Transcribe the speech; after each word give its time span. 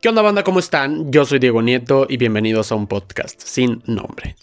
¿Qué 0.00 0.08
onda 0.08 0.22
banda? 0.22 0.44
¿Cómo 0.44 0.60
están? 0.60 1.12
Yo 1.12 1.26
soy 1.26 1.40
Diego 1.40 1.60
Nieto 1.60 2.06
y 2.08 2.16
bienvenidos 2.16 2.72
a 2.72 2.74
un 2.74 2.86
podcast 2.86 3.38
sin 3.38 3.82
nombre. 3.84 4.34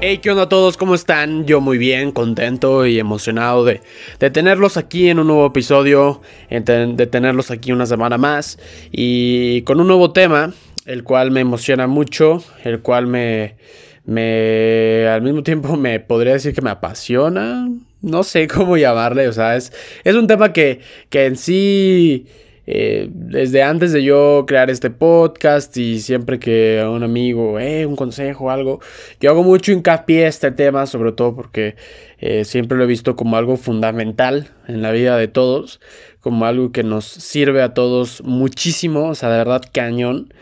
Hey, 0.00 0.18
¿qué 0.18 0.30
onda 0.32 0.42
a 0.42 0.48
todos? 0.48 0.76
¿Cómo 0.76 0.96
están? 0.96 1.46
Yo 1.46 1.60
muy 1.60 1.78
bien, 1.78 2.10
contento 2.10 2.86
y 2.86 2.98
emocionado 2.98 3.64
de, 3.64 3.82
tenerlos 4.18 4.76
aquí 4.76 5.08
en 5.08 5.20
un 5.20 5.28
nuevo 5.28 5.46
episodio, 5.46 6.22
de 6.50 7.06
tenerlos 7.06 7.52
aquí 7.52 7.70
una 7.70 7.86
semana 7.86 8.18
más 8.18 8.58
y 8.90 9.62
con 9.62 9.80
un 9.80 9.86
nuevo 9.86 10.12
tema, 10.12 10.52
el 10.86 11.04
cual 11.04 11.30
me 11.30 11.40
emociona 11.40 11.86
mucho, 11.86 12.42
el 12.64 12.80
cual 12.80 13.06
me, 13.06 13.56
me 14.04 15.06
al 15.08 15.22
mismo 15.22 15.42
tiempo 15.42 15.76
me 15.76 16.00
podría 16.00 16.34
decir 16.34 16.54
que 16.54 16.62
me 16.62 16.70
apasiona, 16.70 17.68
no 18.02 18.22
sé 18.22 18.46
cómo 18.48 18.76
llamarle, 18.76 19.28
o 19.28 19.32
sea, 19.32 19.56
es, 19.56 19.72
es 20.04 20.14
un 20.14 20.26
tema 20.26 20.52
que, 20.52 20.80
que 21.10 21.26
en 21.26 21.36
sí 21.36 22.26
eh, 22.68 23.08
desde 23.12 23.62
antes 23.62 23.92
de 23.92 24.02
yo 24.02 24.44
crear 24.46 24.70
este 24.70 24.90
podcast 24.90 25.76
y 25.76 26.00
siempre 26.00 26.40
que 26.40 26.84
un 26.88 27.04
amigo, 27.04 27.60
eh, 27.60 27.86
un 27.86 27.94
consejo 27.94 28.50
algo, 28.50 28.80
yo 29.20 29.30
hago 29.30 29.44
mucho 29.44 29.70
hincapié 29.70 30.24
a 30.24 30.28
este 30.28 30.50
tema, 30.50 30.86
sobre 30.86 31.12
todo 31.12 31.36
porque 31.36 31.76
eh, 32.18 32.44
siempre 32.44 32.76
lo 32.76 32.84
he 32.84 32.88
visto 32.88 33.14
como 33.14 33.36
algo 33.36 33.56
fundamental 33.56 34.48
en 34.66 34.82
la 34.82 34.90
vida 34.90 35.16
de 35.16 35.28
todos, 35.28 35.80
como 36.20 36.44
algo 36.44 36.72
que 36.72 36.82
nos 36.82 37.04
sirve 37.04 37.62
a 37.62 37.72
todos 37.72 38.22
muchísimo, 38.24 39.10
o 39.10 39.14
sea, 39.14 39.30
de 39.30 39.38
verdad 39.38 39.62
cañón. 39.72 40.32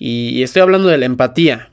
Y, 0.00 0.42
estoy 0.42 0.62
hablando 0.62 0.88
de 0.88 0.96
la 0.96 1.04
empatía. 1.04 1.70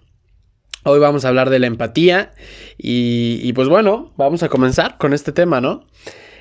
Hoy 0.84 1.00
vamos 1.00 1.24
a 1.24 1.30
hablar 1.30 1.50
de 1.50 1.60
la 1.60 1.68
empatía 1.68 2.34
y, 2.78 3.40
y 3.42 3.54
pues 3.54 3.70
bueno, 3.70 4.14
vamos 4.18 4.44
a 4.44 4.50
comenzar 4.50 4.98
con 4.98 5.14
este 5.14 5.32
tema, 5.32 5.62
¿no? 5.62 5.88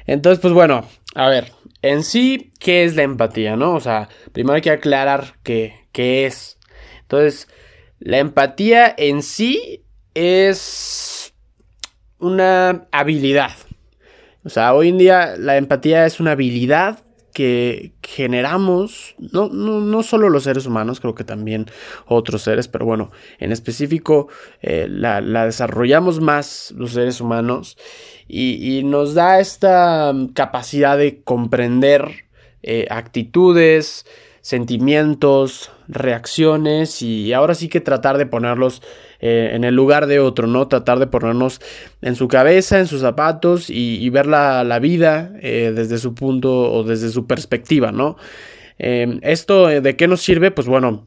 Entonces, 0.04 0.40
pues 0.40 0.52
bueno, 0.52 0.84
a 1.14 1.28
ver, 1.28 1.52
en 1.82 2.02
sí, 2.02 2.52
¿qué 2.58 2.84
es 2.84 2.96
la 2.96 3.04
empatía, 3.04 3.54
no? 3.54 3.74
O 3.74 3.80
sea, 3.80 4.08
primero 4.32 4.56
hay 4.56 4.62
que 4.62 4.72
aclarar 4.72 5.34
qué, 5.44 5.86
qué 5.92 6.26
es. 6.26 6.58
Entonces, 7.02 7.46
la 8.00 8.18
empatía 8.18 8.92
en 8.98 9.22
sí 9.22 9.84
es 10.14 11.34
una 12.18 12.88
habilidad. 12.90 13.52
O 14.42 14.48
sea, 14.48 14.74
hoy 14.74 14.88
en 14.88 14.98
día 14.98 15.36
la 15.38 15.56
empatía 15.56 16.04
es 16.04 16.18
una 16.18 16.32
habilidad 16.32 17.05
que 17.36 17.92
generamos, 18.02 19.14
no, 19.18 19.50
no, 19.50 20.02
solo 20.02 20.30
los 20.30 20.44
seres 20.44 20.64
humanos, 20.64 21.00
creo 21.00 21.14
que 21.14 21.22
también 21.22 21.66
otros 22.06 22.40
seres, 22.40 22.66
pero 22.66 22.86
bueno, 22.86 23.10
en 23.38 23.52
específico 23.52 24.28
eh, 24.62 24.86
la, 24.88 25.20
desarrollamos 25.44 26.18
más 26.18 26.72
los 26.78 26.92
seres 26.92 27.20
humanos 27.20 27.76
y, 28.26 28.80
nos 28.84 29.12
da 29.12 29.38
esta 29.38 30.14
capacidad 30.32 30.96
de 30.96 31.20
comprender 31.24 32.24
eh, 32.62 32.86
actitudes, 32.88 34.06
sentimientos, 34.40 35.70
reacciones 35.88 37.02
y 37.02 37.32
ahora 37.32 37.54
sí 37.54 37.68
que 37.68 37.80
tratar 37.80 38.18
de 38.18 38.26
ponerlos 38.26 38.82
eh, 39.20 39.50
en 39.52 39.64
el 39.64 39.74
lugar 39.74 40.06
de 40.06 40.20
otro, 40.20 40.46
¿no? 40.46 40.68
Tratar 40.68 40.98
de 40.98 41.06
ponernos 41.06 41.60
en 42.02 42.16
su 42.16 42.28
cabeza, 42.28 42.78
en 42.78 42.86
sus 42.86 43.00
zapatos 43.00 43.70
y, 43.70 44.08
ver 44.10 44.26
la, 44.26 44.78
vida 44.78 45.32
eh, 45.40 45.72
desde 45.74 45.98
su 45.98 46.14
punto 46.14 46.72
o 46.72 46.84
desde 46.84 47.10
su 47.10 47.26
perspectiva, 47.26 47.92
¿no? 47.92 48.16
Em, 48.78 49.20
¿Esto 49.22 49.70
eh, 49.70 49.80
de 49.80 49.96
qué 49.96 50.06
nos 50.08 50.20
sirve? 50.20 50.50
Pues 50.50 50.66
bueno, 50.66 51.04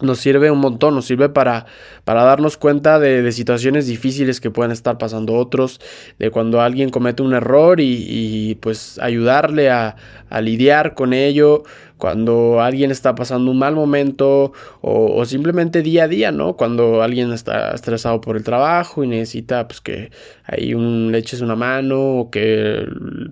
nos 0.00 0.18
sirve 0.18 0.50
un 0.50 0.58
montón, 0.58 0.94
nos 0.94 1.06
sirve 1.06 1.28
para, 1.28 1.66
para 2.04 2.24
darnos 2.24 2.56
cuenta 2.56 2.98
de, 2.98 3.30
situaciones 3.30 3.86
difíciles 3.86 4.40
que 4.40 4.50
pueden 4.50 4.72
estar 4.72 4.98
pasando 4.98 5.34
otros, 5.34 5.80
de 6.18 6.30
cuando 6.30 6.60
alguien 6.60 6.90
comete 6.90 7.22
un 7.22 7.32
error 7.34 7.78
y, 7.80 8.56
pues 8.60 8.98
ayudarle 8.98 9.70
a, 9.70 9.96
lidiar 10.40 10.94
con 10.94 11.12
ello, 11.12 11.62
cuando 12.04 12.60
alguien 12.60 12.90
está 12.90 13.14
pasando 13.14 13.50
un 13.50 13.58
mal 13.58 13.74
momento 13.74 14.52
o, 14.82 15.24
simplemente 15.24 15.80
día 15.80 16.04
a 16.04 16.08
día, 16.08 16.32
¿no? 16.32 16.54
Cuando 16.54 17.00
alguien 17.00 17.32
está 17.32 17.70
estresado 17.70 18.20
por 18.20 18.36
el 18.36 18.44
trabajo 18.44 19.02
y 19.02 19.08
necesita 19.08 19.66
pues 19.66 19.80
que 19.80 20.10
ahí 20.44 20.74
un, 20.74 21.12
le 21.12 21.16
eches 21.16 21.40
una 21.40 21.56
mano 21.56 22.18
o 22.18 22.30
que 22.30 22.86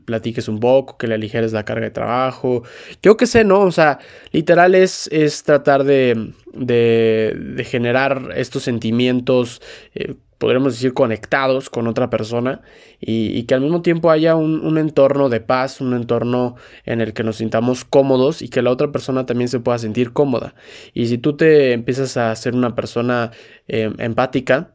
platiques 0.06 0.49
un 0.49 0.59
poco, 0.59 0.97
que 0.97 1.06
le 1.06 1.16
aligeres 1.16 1.53
la 1.53 1.66
carga 1.66 1.84
de 1.84 1.91
trabajo, 1.91 2.62
yo 3.03 3.19
qué 3.19 3.27
sé, 3.27 3.44
¿no? 3.44 3.60
O 3.60 3.72
sea, 3.72 3.99
literal 4.31 4.75
es, 4.75 5.06
es 5.12 5.43
tratar 5.43 5.84
de, 5.84 6.33
de, 6.54 7.66
generar 7.69 8.31
estos 8.37 8.62
sentimientos. 8.62 9.60
Eh, 9.94 10.15
podremos 10.42 10.72
decir, 10.72 10.92
conectados 10.92 11.70
con 11.70 11.86
otra 11.86 12.10
persona 12.10 12.62
y, 12.98 13.44
que 13.44 13.54
al 13.54 13.60
mismo 13.60 13.80
tiempo 13.80 14.10
haya 14.10 14.34
un, 14.34 14.76
entorno 14.76 15.28
de 15.28 15.41
paz, 15.41 15.80
un 15.80 15.94
entorno 15.94 16.56
en 16.84 17.00
el 17.00 17.12
que 17.12 17.22
nos 17.22 17.36
sintamos 17.36 17.84
cómodos 17.84 18.42
y 18.42 18.48
que 18.48 18.60
la 18.60 18.70
otra 18.72 18.91
persona 18.91 19.25
también 19.25 19.47
se 19.47 19.60
pueda 19.60 19.78
sentir 19.78 20.12
cómoda. 20.12 20.56
Y 20.94 21.06
si 21.06 21.16
tú 21.16 21.36
te 21.36 21.70
empiezas 21.75 22.16
a 22.16 22.34
ser 22.34 22.56
una 22.56 22.75
persona 22.75 23.30
eh, 23.69 23.92
empática, 23.98 24.75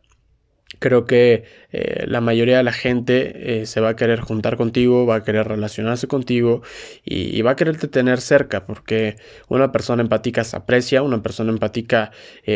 creo 0.80 1.04
que 1.04 1.44
eh, 1.74 2.06
la 2.08 2.22
mayoría 2.22 2.56
de 2.56 2.64
la 2.64 2.72
gente 2.72 3.62
eh, 3.62 3.66
se 3.66 3.82
va 3.82 3.90
a 3.90 3.96
querer 3.98 4.22
juntar 4.22 4.56
contigo, 4.56 5.06
va 5.06 5.16
a 5.16 5.24
querer 5.26 5.50
relacionarse 5.50 6.08
contigo 6.08 6.62
y, 7.04 7.42
va 7.42 7.52
a 7.52 7.56
quererte 7.58 7.90
tener 7.90 8.22
cerca 8.22 8.66
porque 8.66 9.18
una 9.50 9.74
persona 9.74 10.02
empática 10.02 10.46
se 10.46 10.56
aprecia, 10.56 11.02
una 11.02 11.22
persona 11.22 11.52
empática 11.52 12.12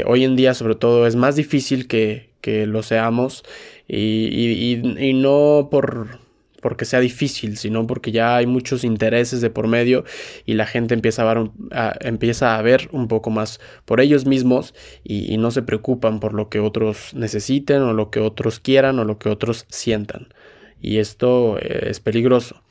hoy 0.06 0.24
en 0.24 0.38
día 0.38 0.54
sobre 0.54 0.76
todo 0.76 1.08
es 1.08 1.18
más 1.18 1.36
difícil 1.36 1.90
que, 1.90 2.31
que 2.42 2.66
lo 2.66 2.84
seamos 2.84 3.44
y, 3.88 4.82
y 5.00 5.14
no 5.14 5.70
por 5.72 6.20
porque 6.62 6.86
sea 6.86 7.00
difícil, 7.00 7.58
sino 7.58 7.86
porque 7.88 8.12
ya 8.12 8.38
hay 8.38 8.46
muchos 8.46 8.84
intereses 8.84 9.42
de 9.42 9.50
por 9.50 9.68
medio 9.68 10.06
y 10.46 10.54
la 10.54 10.66
gente 10.66 10.94
empieza 10.94 11.30
a 11.30 11.34
ver, 11.34 11.52
empieza 12.00 12.58
a 12.58 12.62
ver 12.62 12.88
un 12.92 13.08
poco 13.08 13.32
más 13.32 13.60
por 13.84 14.00
ellos 14.00 14.26
mismos 14.26 14.74
y, 15.04 15.38
no 15.42 15.50
se 15.50 15.64
preocupan 15.64 16.20
por 16.20 16.36
lo 16.36 16.50
que 16.50 16.60
otros 16.60 17.16
necesiten 17.16 17.82
o 17.82 17.94
lo 17.94 18.12
que 18.12 18.20
otros 18.20 18.60
quieran 18.60 19.00
o 19.00 19.06
lo 19.06 19.18
que 19.18 19.30
otros 19.30 19.66
sientan. 19.70 20.28
Y 20.80 20.98
esto 20.98 21.58
eh, 21.60 21.90
es 21.90 22.00
peligroso. 22.00 22.62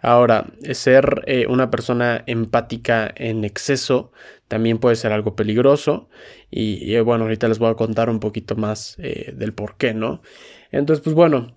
Ahora, 0.00 0.46
ser 0.72 1.22
eh, 1.26 1.46
una 1.48 1.70
persona 1.70 2.22
empática 2.26 3.12
en 3.16 3.44
exceso 3.44 4.12
también 4.50 4.78
puede 4.78 4.96
ser 4.96 5.12
algo 5.12 5.36
peligroso. 5.36 6.08
Y, 6.50 6.98
bueno, 7.00 7.24
ahorita 7.24 7.46
les 7.46 7.60
voy 7.60 7.70
a 7.70 7.74
contar 7.74 8.10
un 8.10 8.18
poquito 8.18 8.56
más 8.56 8.96
eh, 8.98 9.32
del 9.34 9.54
por 9.54 9.76
qué, 9.76 9.94
¿no? 9.94 10.22
Entonces, 10.72 11.02
pues 11.04 11.14
bueno, 11.14 11.56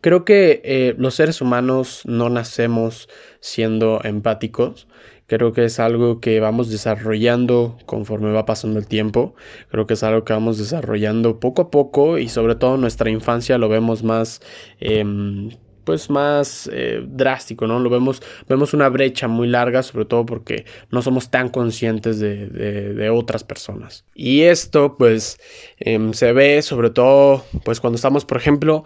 Creo 0.00 0.24
que 0.24 0.60
eh, 0.64 0.96
los 0.98 1.14
seres 1.14 1.40
humanos 1.40 2.02
no 2.04 2.28
nacemos 2.28 3.08
siendo 3.38 4.00
empáticos. 4.02 4.88
Creo 5.28 5.52
que 5.52 5.64
es 5.64 5.78
algo 5.78 6.20
que 6.20 6.40
vamos 6.40 6.68
desarrollando 6.68 7.78
conforme 7.86 8.32
va 8.32 8.44
pasando 8.44 8.80
el 8.80 8.88
tiempo. 8.88 9.36
Creo 9.70 9.86
que 9.86 9.94
es 9.94 10.02
algo 10.02 10.24
que 10.24 10.32
vamos 10.32 10.58
desarrollando 10.58 11.38
poco 11.38 11.62
a 11.62 11.70
poco 11.70 12.18
y 12.18 12.28
sobre 12.28 12.56
todo 12.56 12.74
en 12.74 12.80
nuestra 12.80 13.08
infancia 13.08 13.56
lo 13.56 13.68
vemos 13.68 14.02
más 14.02 14.42
em, 14.80 15.50
pues 15.84 16.10
más 16.10 16.68
eh, 16.72 17.02
drástico, 17.06 17.66
¿no? 17.66 17.78
Lo 17.78 17.90
vemos, 17.90 18.22
vemos 18.48 18.74
una 18.74 18.88
brecha 18.88 19.28
muy 19.28 19.48
larga, 19.48 19.82
sobre 19.82 20.04
todo 20.04 20.26
porque 20.26 20.64
no 20.90 21.02
somos 21.02 21.30
tan 21.30 21.48
conscientes 21.48 22.18
de, 22.18 22.48
de, 22.48 23.10
otras 23.10 23.44
personas. 23.44 24.04
Y 24.14 24.42
esto, 24.42 24.96
pues, 24.96 25.38
em, 25.78 26.12
se 26.12 26.32
ve 26.32 26.62
sobre 26.62 26.90
todo, 26.90 27.44
pues, 27.64 27.80
cuando 27.80 27.96
estamos, 27.96 28.24
por 28.24 28.38
ejemplo, 28.38 28.84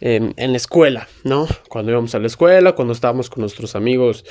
en 0.00 0.34
la 0.36 0.56
escuela, 0.56 1.08
¿no? 1.24 1.46
Cuando 1.68 1.92
íbamos 1.92 2.14
a 2.14 2.18
la 2.18 2.26
escuela, 2.26 2.72
cuando 2.72 2.92
estábamos 2.92 3.28
con 3.28 3.42
nuestros 3.42 3.76
amigos 3.76 4.24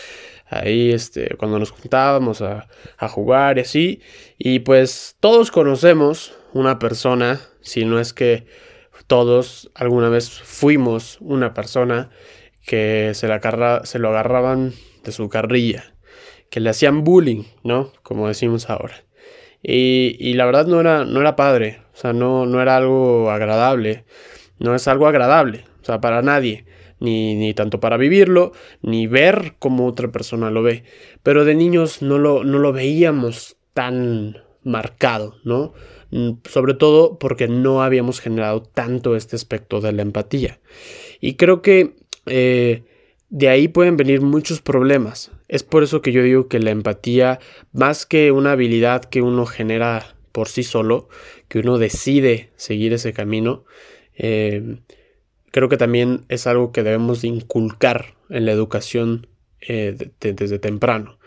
ahí, 0.50 0.91
este, 0.91 1.35
cuando 1.38 1.59
nos 1.59 1.72
juntábamos 1.72 2.41
a, 2.41 2.68
a 2.97 3.08
jugar 3.08 3.58
y 3.58 3.62
así. 3.62 4.02
Y 4.38 4.59
pues 4.59 5.16
todos 5.19 5.52
conocemos 5.52 6.34
una 6.53 6.79
persona, 6.79 7.40
si 7.62 7.85
no 7.85 8.00
es 8.00 8.13
que 8.13 8.46
todos 9.07 9.72
alguna 9.75 10.09
vez 10.09 10.29
fuimos 10.29 11.17
una 11.22 11.53
persona 11.53 12.09
que 12.66 13.11
se, 13.13 13.28
la 13.28 13.81
se 13.84 13.99
lo 13.99 14.09
agarraban 14.09 14.73
de 15.03 15.11
su 15.11 15.29
carrilla, 15.29 15.96
que 16.49 16.59
le 16.59 16.69
hacían 16.69 17.03
bullying, 17.03 17.43
¿no? 17.63 17.91
Como 18.03 18.28
decimos 18.28 18.69
ahora. 18.69 19.03
Y, 19.61 20.34
la 20.35 20.46
verdad 20.46 20.67
no 20.67 20.79
era, 20.79 21.03
no 21.03 21.19
era 21.19 21.35
padre, 21.35 21.81
o 21.93 21.97
sea, 21.97 22.13
no, 22.13 22.46
no 22.46 22.61
era 22.61 22.78
algo 22.78 23.29
agradable, 23.29 24.05
no 24.57 24.73
es 24.73 24.87
algo 24.87 25.07
agradable, 25.07 25.66
o 25.81 25.85
sea, 25.85 25.99
para 25.99 26.22
nadie, 26.22 26.66
ni, 26.99 27.35
ni 27.35 27.53
tanto 27.53 27.79
para 27.79 27.97
vivirlo, 27.97 28.53
ni 28.81 29.07
ver 29.07 29.55
cómo 29.59 29.85
otra 29.85 30.09
persona 30.09 30.49
lo 30.49 30.63
ve. 30.63 30.84
Pero 31.23 31.43
de 31.43 31.55
niños 31.55 32.02
no 32.02 32.19
lo, 32.19 32.43
no 32.43 32.59
lo 32.59 32.72
veíamos 32.72 33.57
tan 33.73 34.37
marcado, 34.63 35.35
¿no? 35.43 35.73
Mm, 36.11 36.32
sobre 36.50 36.73
todo 36.73 37.20
porque 37.20 37.47
no 37.47 37.84
habíamos 37.84 38.20
generado 38.20 38.64
tanto 38.64 39.16
este 39.16 39.35
aspecto 39.35 39.79
de 39.82 39.91
la 39.91 40.02
empatía. 40.02 40.59
Y 41.22 41.35
creo 41.35 41.61
que 41.61 41.96
eh, 42.26 42.84
de 43.29 43.50
ahí 43.50 43.67
pueden 43.67 43.97
venir 43.97 44.22
muchos 44.22 44.61
problemas. 44.61 45.32
Es 45.47 45.64
por 45.64 45.84
eso 45.84 46.02
que 46.02 46.11
yo 46.11 46.23
digo 46.23 46.47
que 46.47 46.59
la 46.59 46.72
empatía, 46.72 47.40
más 47.73 48.06
que 48.06 48.32
una 48.32 48.53
habilidad 48.53 49.06
que 49.06 49.22
uno 49.22 49.46
genera 49.46 50.16
por 50.32 50.47
sí 50.47 50.64
solo, 50.64 51.09
que 51.47 51.59
uno 51.59 51.78
decide 51.78 52.52
seguir 52.55 52.94
ese 52.94 53.14
camino, 53.14 53.66
eh, 54.16 54.78
creo 55.52 55.70
que 55.70 55.78
también 55.78 56.26
es 56.29 56.47
algo 56.47 56.72
que 56.72 56.84
debemos 56.84 57.23
inculcar 57.23 58.16
en 58.29 58.46
la 58.46 58.52
educación 58.52 59.28
eh, 59.62 59.96
desde 60.20 60.59
temprano 60.59 61.18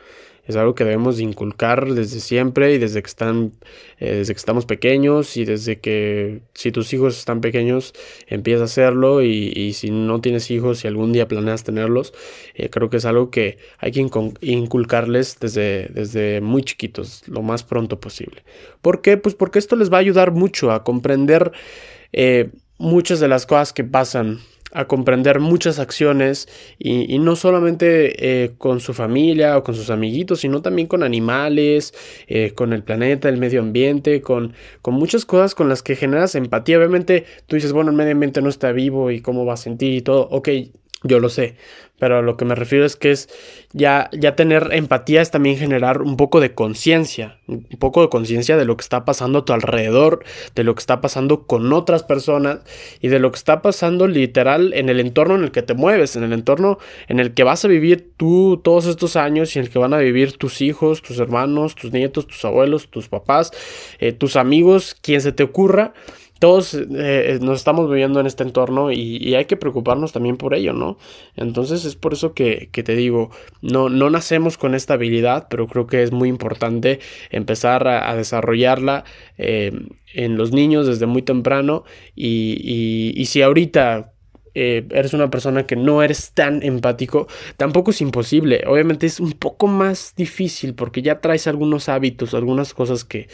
es 0.45 0.57
algo 0.57 0.75
que 0.75 0.85
debemos 0.85 1.21
inculcar 1.21 1.93
desde 1.93 2.19
siempre 2.19 2.75
y 2.75 2.79
desde 2.79 3.03
que 3.03 3.07
están 3.07 3.53
eh, 3.99 4.17
desde 4.17 4.35
que 4.35 4.39
estamos 4.39 4.67
pequeños 4.67 5.37
y 5.37 5.45
desde 5.45 5.79
que 5.79 6.43
si 6.55 6.73
tus 6.73 6.93
hijos 6.93 7.19
están 7.19 7.41
pequeños 7.41 7.95
empieza 8.27 8.63
a 8.63 8.65
hacerlo 8.65 9.23
y, 9.23 9.73
si 9.73 9.91
no 9.91 10.21
tienes 10.21 10.51
hijos 10.51 10.85
y 10.85 10.89
algún 10.89 11.13
día 11.13 11.29
planeas 11.29 11.65
tenerlos 11.65 12.13
eh, 12.55 12.71
creo 12.71 12.91
que 12.91 12.97
es 12.97 13.05
algo 13.05 13.31
que 13.31 13.59
hay 13.79 13.93
que 13.93 14.07
inculcarles 14.41 15.39
desde, 15.39 15.89
desde 15.89 16.41
muy 16.41 16.63
chiquitos 16.63 17.23
lo 17.29 17.43
más 17.43 17.63
pronto 17.63 18.01
posible 18.01 18.43
¿por 18.81 19.01
qué? 19.01 19.17
pues 19.17 19.35
porque 19.35 19.59
esto 19.59 19.77
les 19.77 19.93
va 19.93 19.99
a 19.99 20.01
ayudar 20.01 20.33
mucho 20.33 20.73
a 20.73 20.83
comprender 20.83 21.53
eh, 22.13 22.51
muchas 22.79 23.21
de 23.21 23.29
las 23.29 23.47
cosas 23.47 23.73
que 23.73 23.85
pasan 23.85 24.41
a 24.73 24.87
comprender 24.87 25.41
muchas 25.41 25.79
acciones 25.79 26.49
y, 26.79 27.19
no 27.19 27.37
solamente 27.37 28.45
eh, 28.45 28.53
con 28.59 28.81
su 28.81 28.95
familia 28.95 29.59
o 29.59 29.63
con 29.63 29.75
sus 29.75 29.91
amiguitos, 29.91 30.41
sino 30.41 30.63
también 30.63 30.89
con 30.89 31.03
animales, 31.03 31.95
eh, 32.27 32.53
con 32.55 32.73
el 32.73 32.83
planeta, 32.83 33.29
el 33.29 33.39
medio 33.39 33.61
ambiente, 33.61 34.21
con, 34.21 34.55
con 34.81 34.95
muchas 34.95 35.25
cosas 35.25 35.55
con 35.55 35.69
las 35.69 35.83
que 35.83 35.97
generas 35.97 36.35
empatía. 36.35 36.79
Obviamente 36.79 37.25
tú 37.47 37.57
dices, 37.57 37.73
bueno, 37.73 37.91
el 37.91 37.97
medio 37.97 38.13
ambiente 38.13 38.43
no 38.43 38.49
está 38.49 38.73
vivo 38.73 39.11
y 39.11 39.21
cómo 39.21 39.45
va 39.45 39.55
a 39.55 39.59
sentir 39.59 39.93
y 39.93 40.03
todo. 40.03 40.29
Ok, 40.31 40.49
yo 41.05 41.21
lo 41.21 41.29
sé, 41.29 41.57
pero 41.99 42.19
a 42.19 42.23
lo 42.23 42.37
que 42.37 42.45
me 42.45 42.57
refiero 42.57 42.85
es 42.85 42.97
que 42.97 43.13
es 43.13 43.29
ya, 43.73 44.11
ya 44.13 44.35
tener 44.35 44.71
empatía 44.73 45.23
es 45.23 45.31
también 45.31 45.57
generar 45.57 46.03
un 46.03 46.17
poco 46.17 46.41
de 46.41 46.53
conciencia, 46.53 47.39
un 47.47 47.65
poco 47.79 48.03
de 48.03 48.09
conciencia 48.09 48.57
de 48.57 48.65
lo 48.65 48.77
que 48.77 48.83
está 48.83 49.05
pasando 49.05 49.39
a 49.39 49.45
tu 49.45 49.53
alrededor, 49.53 50.25
de 50.57 50.65
lo 50.65 50.75
que 50.75 50.81
está 50.81 51.01
pasando 51.01 51.47
con 51.47 51.73
otras 51.73 52.03
personas 52.03 52.61
y 53.01 53.07
de 53.07 53.21
lo 53.21 53.31
que 53.31 53.37
está 53.37 53.63
pasando 53.63 54.09
literal 54.09 54.73
en 54.75 54.89
el 54.89 54.99
entorno 54.99 55.37
en 55.37 55.45
el 55.45 55.53
que 55.53 55.63
te 55.63 55.75
mueves, 55.75 56.17
en 56.17 56.25
el 56.25 56.33
entorno 56.33 56.79
en 57.07 57.21
el 57.21 57.35
que 57.35 57.45
vas 57.45 57.65
a 57.65 57.69
vivir 57.69 58.11
tú 58.17 58.61
todos 58.65 58.87
estos 58.87 59.15
años 59.15 59.55
y 59.55 59.61
en 59.61 59.67
el 59.67 59.71
que 59.71 59.79
van 59.79 59.95
a 59.95 59.99
vivir 59.99 60.37
tus 60.37 60.61
hijos, 60.61 61.03
tus 61.03 61.21
hermanos, 61.21 61.77
tus 61.77 61.93
nietos, 61.93 62.27
tus 62.27 62.45
abuelos, 62.45 62.89
tus 62.89 63.09
papás, 63.09 63.53
eh, 64.01 64.13
tus 64.13 64.35
amigos, 64.35 64.97
quien 65.01 65.21
se 65.21 65.31
te 65.31 65.45
ocurra 65.45 65.95
todos 66.43 66.75
eh, 66.75 67.39
nos 67.41 67.59
estamos 67.59 67.89
viviendo 67.89 68.19
en 68.19 68.27
este 68.27 68.43
entorno 68.43 68.91
y, 68.91 69.33
hay 69.37 69.45
que 69.45 69.57
preocuparnos 69.57 70.11
también 70.11 70.37
por 70.37 70.55
ello, 70.55 70.73
¿no? 70.73 70.99
Entonces 71.37 71.85
es 71.85 71.95
por 71.95 72.15
eso 72.15 72.35
que, 72.35 72.69
te 72.73 72.97
digo, 72.97 73.31
no, 73.61 73.89
no 73.89 74.11
nacemos 74.11 74.59
con 74.59 74.75
esta 74.75 74.95
habilidad, 74.95 75.47
pero 75.49 75.69
creo 75.69 75.87
que 75.87 76.03
es 76.03 76.11
muy 76.11 76.29
importante 76.29 76.99
empezar 77.31 77.87
a, 77.87 78.17
desarrollarla 78.17 79.05
eh, 79.39 79.71
en 80.15 80.37
los 80.37 80.51
niños 80.51 80.89
desde 80.89 81.07
muy 81.07 81.23
temprano 81.23 81.85
y, 82.17 83.13
y 83.15 83.25
si 83.27 83.41
ahorita 83.41 84.12
eh, 84.55 84.87
eres 84.91 85.15
una 85.15 85.31
persona 85.31 85.67
que 85.67 85.77
no 85.77 86.03
eres 86.03 86.33
tan 86.33 86.63
empático, 86.63 87.27
tampoco 87.57 87.91
es 87.91 88.01
imposible. 88.01 88.63
Obviamente 88.67 89.07
es 89.07 89.21
un 89.21 89.33
poco 89.33 89.67
más 89.67 90.15
difícil 90.17 90.75
porque 90.75 91.03
ya 91.03 91.21
traes 91.21 91.47
algunos 91.47 91.89
hábitos, 91.89 92.35
algunas 92.35 92.75
cosas 92.75 93.05
que, 93.05 93.29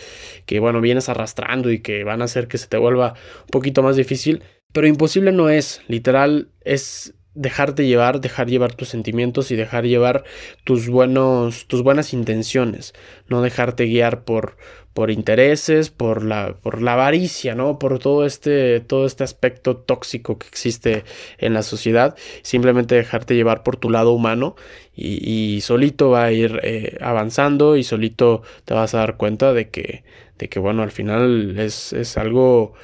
que, 0.47 0.61
bueno, 0.61 0.81
vienes 0.81 1.09
arrastrando 1.09 1.70
y 1.70 1.81
que 1.81 2.05
van 2.05 2.23
a 2.23 2.26
hacer 2.26 2.49
que 2.49 2.59
se 2.59 2.69
te 2.69 2.76
vuelva 2.76 3.15
un 3.43 3.50
poquito 3.50 3.82
más 3.82 3.97
difícil. 3.97 4.43
Pero 4.73 4.87
imposible 4.87 5.32
no 5.32 5.49
es, 5.49 5.81
literal, 5.88 6.50
es 6.62 7.15
dejarte 7.35 7.87
llevar, 7.87 8.20
dejar 8.20 8.49
llevar 8.49 8.75
tus 8.75 8.88
sentimientos 8.88 9.50
y 9.50 9.56
dejar 9.56 9.85
llevar 9.85 10.25
tus 10.65 10.88
buenos, 10.88 11.67
tus 11.69 11.82
buenas 11.82 12.12
intenciones, 12.12 12.94
no 13.29 13.43
dejarte 13.43 13.85
guiar 13.85 14.25
por, 14.25 14.56
por 14.99 15.12
intereses, 15.12 15.91
por 15.91 16.25
la, 16.25 16.56
por 16.61 16.83
la 16.83 16.95
avaricia, 16.95 17.55
¿no? 17.55 17.79
Por 17.79 18.00
todo 18.00 18.27
este, 18.27 18.81
todo 18.81 19.06
este 19.06 19.23
aspecto 19.23 19.77
tóxico 19.77 20.41
que 20.41 20.49
existe 20.49 21.05
en 21.39 21.55
la 21.55 21.62
sociedad, 21.62 22.17
simplemente 22.43 22.97
dejarte 22.97 23.37
llevar 23.37 23.62
por 23.62 23.77
tu 23.77 23.91
lado 23.91 24.11
humano 24.11 24.56
y, 24.97 25.61
solito 25.61 26.11
va 26.11 26.25
a 26.25 26.33
ir 26.33 26.59
eh, 26.65 26.99
avanzando 27.00 27.77
y 27.77 27.85
solito 27.85 28.43
te 28.65 28.75
vas 28.75 28.93
a 28.95 28.99
dar 28.99 29.17
cuenta 29.17 29.53
de 29.53 29.71
que, 29.71 30.03
de 30.37 30.49
que 30.49 30.59
bueno, 30.59 30.83
al 30.83 30.91
final 30.91 31.56
es, 31.61 31.93
es 31.93 32.19
algo 32.19 32.75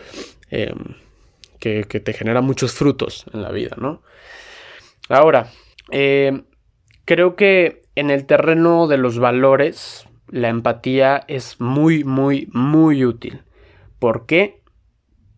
em, 0.50 0.94
que, 1.58 1.82
que 1.82 1.98
te 1.98 2.12
genera 2.12 2.42
muchos 2.42 2.74
frutos 2.74 3.24
en 3.34 3.42
la 3.42 3.50
vida, 3.50 3.74
¿no? 3.76 4.02
Ahora, 5.08 5.50
eh, 5.90 6.44
creo 7.04 7.34
que 7.34 7.82
en 7.96 8.10
el 8.10 8.24
terreno 8.24 8.86
de 8.86 8.98
los 8.98 9.18
valores, 9.18 10.06
la 10.28 10.48
empatía 10.48 11.24
es 11.28 11.60
muy, 11.60 12.04
muy, 12.04 12.48
muy 12.52 13.04
útil. 13.04 13.42
¿Por 13.98 14.26
qué? 14.26 14.62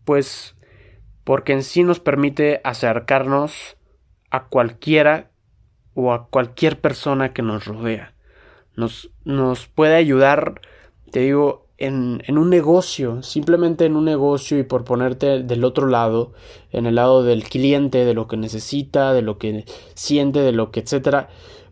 Pues 0.05 0.55
porque 1.23 1.53
en 1.53 1.63
sí 1.63 1.83
nos 1.83 1.99
permite 1.99 2.61
acercarnos 2.63 3.77
a 4.29 4.45
cualquiera 4.45 5.31
o 5.93 6.13
a 6.13 6.27
cualquier 6.27 6.79
persona 6.79 7.33
que 7.33 7.41
nos 7.41 7.65
rodea. 7.65 8.13
Nos, 8.75 9.09
nos 9.25 9.67
puede 9.67 9.95
ayudar, 9.95 10.61
te 11.11 11.21
digo, 11.21 11.67
en, 11.77 12.37
un 12.37 12.49
negocio, 12.49 13.21
simplemente 13.23 13.85
en 13.85 13.95
un 13.95 14.05
negocio 14.05 14.57
y 14.57 14.63
por 14.63 14.83
ponerte 14.83 15.43
del 15.43 15.63
otro 15.63 15.87
lado, 15.87 16.33
en 16.71 16.85
el 16.85 16.95
lado 16.95 17.23
del 17.23 17.43
cliente, 17.43 18.05
de 18.05 18.13
lo 18.13 18.27
que 18.27 18.37
necesita, 18.37 19.13
de 19.13 19.21
lo 19.21 19.37
que 19.37 19.65
siente, 19.93 20.39
de 20.39 20.51
lo 20.51 20.71
que 20.71 20.79
etcétera, 20.79 21.29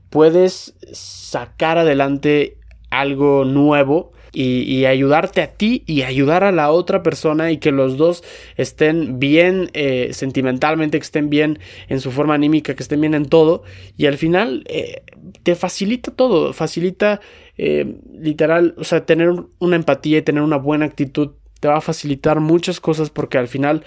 puedes 0.10 0.76
sacar 0.92 1.78
adelante 1.78 2.58
algo 2.90 3.46
nuevo 3.46 4.14
y, 4.36 4.86
ayudarte 4.86 5.42
a 5.42 5.54
ti 5.54 5.84
y 5.86 6.02
ayudar 6.02 6.44
a 6.44 6.52
la 6.52 6.72
otra 6.72 7.04
persona 7.04 7.52
y 7.52 7.58
que 7.58 7.72
los 7.72 7.98
dos 7.98 8.24
estén 8.58 9.20
bien 9.20 9.70
eh, 9.74 10.10
sentimentalmente, 10.12 11.00
que 11.00 11.04
estén 11.04 11.30
bien 11.30 11.60
en 11.88 12.02
su 12.02 12.12
forma 12.12 12.34
anímica, 12.34 12.76
que 12.76 12.84
estén 12.84 13.02
bien 13.02 13.14
en 13.14 13.26
todo. 13.26 13.64
Y 13.98 14.08
al 14.08 14.18
final 14.18 14.64
eh, 14.68 15.04
te 15.44 15.56
facilita 15.56 16.12
todo, 16.12 16.52
facilita 16.54 17.22
eh, 17.58 17.96
literal, 18.14 18.76
o 18.78 18.84
sea, 18.84 19.06
tener 19.06 19.32
una 19.60 19.76
empatía 19.78 20.18
y 20.18 20.22
tener 20.22 20.44
una 20.44 20.58
buena 20.58 20.86
actitud 20.86 21.32
te 21.62 21.70
va 21.70 21.78
a 21.78 21.82
facilitar 21.82 22.42
muchas 22.42 22.80
cosas 22.80 23.10
porque 23.10 23.38
al 23.38 23.48
final 23.48 23.86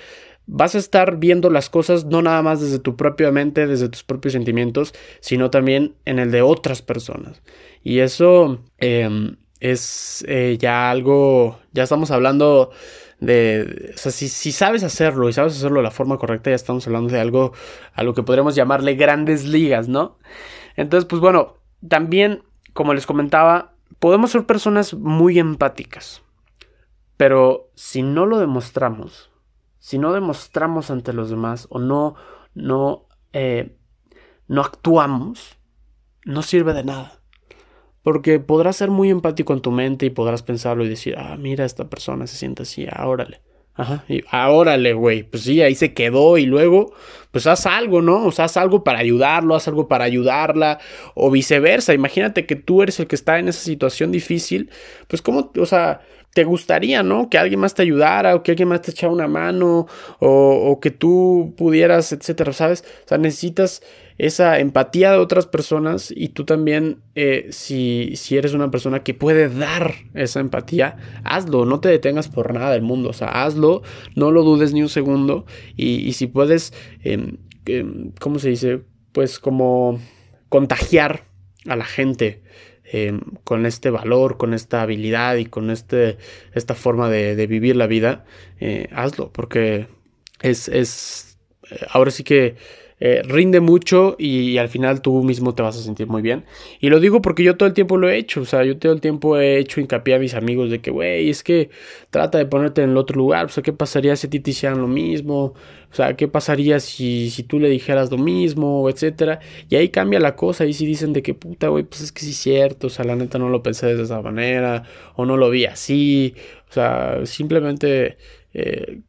vas 0.49 0.75
a 0.75 0.79
estar 0.79 1.19
viendo 1.19 1.50
las 1.50 1.71
cosas 1.71 2.06
no 2.06 2.23
nada 2.23 2.43
más 2.43 2.61
desde 2.61 2.79
tu 2.79 2.97
propia 2.97 3.31
mente, 3.31 3.67
desde 3.67 3.89
tus 3.89 4.03
propios 4.03 4.33
sentimientos, 4.33 4.95
sino 5.21 5.50
también 5.50 5.95
en 6.06 6.19
el 6.19 6.31
de 6.31 6.43
otras 6.43 6.83
personas. 6.83 7.43
Y 7.85 8.00
eso 8.00 8.65
em, 8.79 9.37
es 9.61 10.25
eh, 10.27 10.56
ya 10.59 10.91
algo, 10.91 11.61
ya 11.73 11.83
estamos 11.85 12.11
hablando 12.11 12.71
de, 13.21 13.93
o 13.95 13.99
sea, 13.99 14.11
si, 14.11 14.29
si, 14.29 14.50
sabes 14.50 14.83
hacerlo 14.85 15.29
y 15.29 15.33
sabes 15.33 15.56
hacerlo 15.56 15.79
de 15.79 15.85
la 15.85 15.91
forma 15.91 16.17
correcta, 16.17 16.50
ya 16.50 16.56
estamos 16.56 16.87
hablando 16.87 17.12
de 17.12 17.21
algo 17.21 17.52
a 17.93 18.02
lo 18.02 18.14
que 18.14 18.23
podríamos 18.23 18.55
llamarle 18.55 18.95
grandes 18.95 19.45
ligas, 19.45 19.88
¿no? 19.88 20.19
Entonces, 20.76 21.07
pues 21.07 21.21
bueno, 21.21 21.57
también 21.87 22.43
como 22.73 22.95
les 22.95 23.07
comentaba, 23.07 23.75
podemos 23.99 24.31
ser 24.31 24.47
personas 24.47 24.95
muy 24.95 25.38
empáticas, 25.38 26.23
pero 27.17 27.69
si 27.75 28.02
no 28.02 28.25
lo 28.25 28.38
demostramos, 28.38 29.27
si 29.88 29.99
no 29.99 30.12
demostramos 30.12 30.90
ante 30.90 31.14
los 31.14 31.30
demás 31.30 31.66
o 31.71 31.78
no, 31.78 32.14
no, 32.54 33.07
eh, 33.33 33.78
no 34.47 34.61
actuamos, 34.61 35.57
no 36.26 36.42
sirve 36.42 36.75
de 36.75 36.85
nada. 36.85 37.23
Porque 38.02 38.38
podrás 38.38 38.76
ser 38.76 38.90
muy 38.90 39.09
empático 39.09 39.54
en 39.54 39.62
tu 39.62 39.71
mente 39.71 40.04
y 40.04 40.11
podrás 40.11 40.42
pensarlo 40.42 40.85
y 40.85 40.90
decir, 40.90 41.14
ah, 41.16 41.38
mira, 41.38 41.64
esta 41.64 41.88
persona 41.88 42.26
se 42.26 42.37
siente 42.37 42.64
así, 42.64 42.87
ah, 42.87 43.09
órale. 43.09 43.40
Ajá, 43.78 44.04
y 44.08 44.25
órale, 44.32 44.92
güey, 44.92 45.23
pues 45.23 45.44
sí, 45.44 45.62
ahí 45.62 45.76
se 45.76 45.94
quedó 45.94 46.37
y 46.37 46.47
luego, 46.47 46.92
pues 47.30 47.47
haz 47.47 47.64
algo, 47.64 48.02
¿no? 48.02 48.26
O 48.26 48.32
sea, 48.32 48.47
haz 48.47 48.56
algo 48.56 48.82
para 48.82 48.99
ayudarlo, 48.99 49.54
haz 49.54 49.68
algo 49.68 49.87
para 49.87 50.04
ayudarla, 50.04 50.80
o 51.14 51.30
viceversa. 51.30 51.94
Imagínate 51.94 52.44
que 52.44 52.56
tú 52.56 52.82
eres 52.82 52.99
el 52.99 53.06
que 53.06 53.14
está 53.14 53.38
en 53.38 53.47
esa 53.47 53.61
situación 53.61 54.11
difícil, 54.11 54.68
pues 55.06 55.23
cómo, 55.23 55.52
o 55.56 55.66
sea, 55.66 56.00
te 56.35 56.42
gustaría, 56.42 57.04
¿no? 57.04 57.30
Que 57.30 57.38
alguien 57.38 57.61
más 57.61 57.75
te 57.75 57.82
ayudara, 57.82 58.35
o 58.35 58.42
que 58.42 58.50
alguien 58.50 58.68
más 58.68 58.82
te 58.82 58.90
echara 58.90 59.12
una 59.12 59.28
mano, 59.28 59.87
o, 60.18 60.70
o 60.73 60.80
que 60.80 60.90
tú 60.90 61.54
pudieras, 61.56 62.11
etcétera, 62.11 62.52
¿sabes? 62.52 62.85
O 63.04 63.08
sea, 63.08 63.18
necesitas 63.18 63.80
esa 64.18 64.58
empatía 64.58 65.12
de 65.12 65.18
otras 65.18 65.46
personas 65.46 66.12
y 66.14 66.30
tú 66.30 66.44
también, 66.44 67.02
eh, 67.14 67.46
si, 67.50 68.12
si, 68.16 68.37
eres 68.37 68.52
una 68.52 68.70
persona 68.70 69.04
que 69.04 69.14
puede 69.14 69.48
dar 69.48 69.94
esa 70.14 70.40
empatía, 70.40 70.96
hazlo, 71.22 71.64
no 71.64 71.78
te 71.80 71.88
detengas 71.88 72.28
por 72.28 72.52
nada 72.52 72.72
del 72.72 72.82
mundo, 72.82 73.10
o 73.10 73.12
sea, 73.12 73.44
hazlo, 73.44 73.82
no 74.16 74.32
lo 74.32 74.42
dudes 74.42 74.72
ni 74.72 74.82
un 74.82 74.88
segundo 74.88 75.46
y, 75.76 76.12
si 76.14 76.26
puedes, 76.26 76.75
em, 77.04 77.37
em, 77.66 78.10
¿cómo 78.18 78.40
se 78.40 78.50
dice? 78.50 78.80
Pues 79.12 79.38
como 79.38 80.00
contagiar 80.48 81.25
a 81.66 81.76
la 81.76 81.84
gente. 81.84 82.42
Em, 82.90 83.20
con 83.44 83.66
este 83.66 83.90
valor, 83.90 84.38
con 84.38 84.54
esta 84.54 84.80
habilidad 84.80 85.37
y 85.37 85.44
con 85.44 85.70
este, 85.70 86.16
esta 86.54 86.75
forma 86.75 87.10
de, 87.10 87.37
de 87.37 87.46
vivir 87.46 87.76
la 87.76 87.87
vida, 87.87 88.25
eh, 88.60 88.88
hazlo, 88.92 89.30
porque 89.30 89.88
es, 90.40 90.68
es, 90.68 91.38
ahora 91.90 92.10
sí 92.10 92.25
que 92.25 92.56
eh, 93.00 93.23
rinde 93.25 93.61
mucho 93.61 94.17
y, 94.19 94.59
al 94.59 94.69
final 94.69 95.02
tú 95.02 95.23
mismo 95.23 95.55
te 95.55 95.62
vas 95.62 95.76
a 95.76 95.83
sentir 95.83 96.09
muy 96.09 96.23
bien. 96.23 96.45
Y 96.81 96.88
lo 96.90 97.00
digo 97.00 97.23
porque 97.23 97.45
yo 97.45 97.57
todo 97.57 97.69
el 97.69 97.75
tiempo 97.75 97.97
lo 97.97 98.09
he 98.09 98.17
hecho, 98.17 98.40
o 98.40 98.45
sea, 98.45 98.64
yo 98.64 98.76
todo 98.78 98.93
el 98.93 99.00
tiempo 99.00 99.38
he 99.38 99.59
hecho 99.59 99.81
hincapié 99.81 100.14
a 100.17 100.19
mis 100.19 100.35
amigos 100.35 100.71
de 100.71 100.81
que, 100.81 100.90
güey, 100.90 101.31
es 101.31 101.43
que 101.43 101.71
trata 102.11 102.38
de 102.38 102.47
ponerte 102.47 102.83
en 102.83 102.90
el 102.90 102.97
otro 102.97 103.17
lugar, 103.17 103.47
o 103.47 103.49
sea, 103.50 103.62
¿qué 103.62 103.73
pasaría 103.73 104.17
si 104.17 104.26
a 104.26 104.31
ti 104.31 104.40
te 104.40 104.50
hicieran 104.50 104.81
lo 104.81 104.88
mismo? 104.88 105.55
O 105.90 105.95
sea, 105.95 106.17
¿qué 106.17 106.28
pasaría 106.28 106.81
si, 106.81 107.31
si 107.31 107.43
tú 107.45 107.59
le 107.61 107.69
dijeras 107.69 108.11
lo 108.11 108.19
mismo, 108.19 108.88
etcétera? 108.90 109.40
Y 109.71 109.76
ahí 109.76 109.88
cambia 109.90 110.21
la 110.21 110.37
cosa, 110.37 110.67
y 110.67 110.73
si 110.73 110.85
dicen 110.87 111.12
de 111.12 111.23
que, 111.23 111.35
puta, 111.35 111.69
güey, 111.69 111.85
pues 111.85 112.02
es 112.02 112.12
que 112.12 112.21
sí 112.23 112.31
es 112.31 112.37
cierto, 112.37 112.88
o 112.88 112.90
sea, 112.90 113.05
la 113.05 113.17
neta 113.17 113.38
no 113.38 113.49
lo 113.49 113.62
pensé 113.62 113.95
de 113.95 114.02
esa 114.02 114.21
manera, 114.23 114.85
o 115.17 115.25
no 115.25 115.37
lo 115.37 115.50
vi 115.50 115.67
así, 115.67 116.35
o 116.69 116.73
sea, 116.73 117.25
simplemente, 117.26 118.19
eh, 118.55 119.00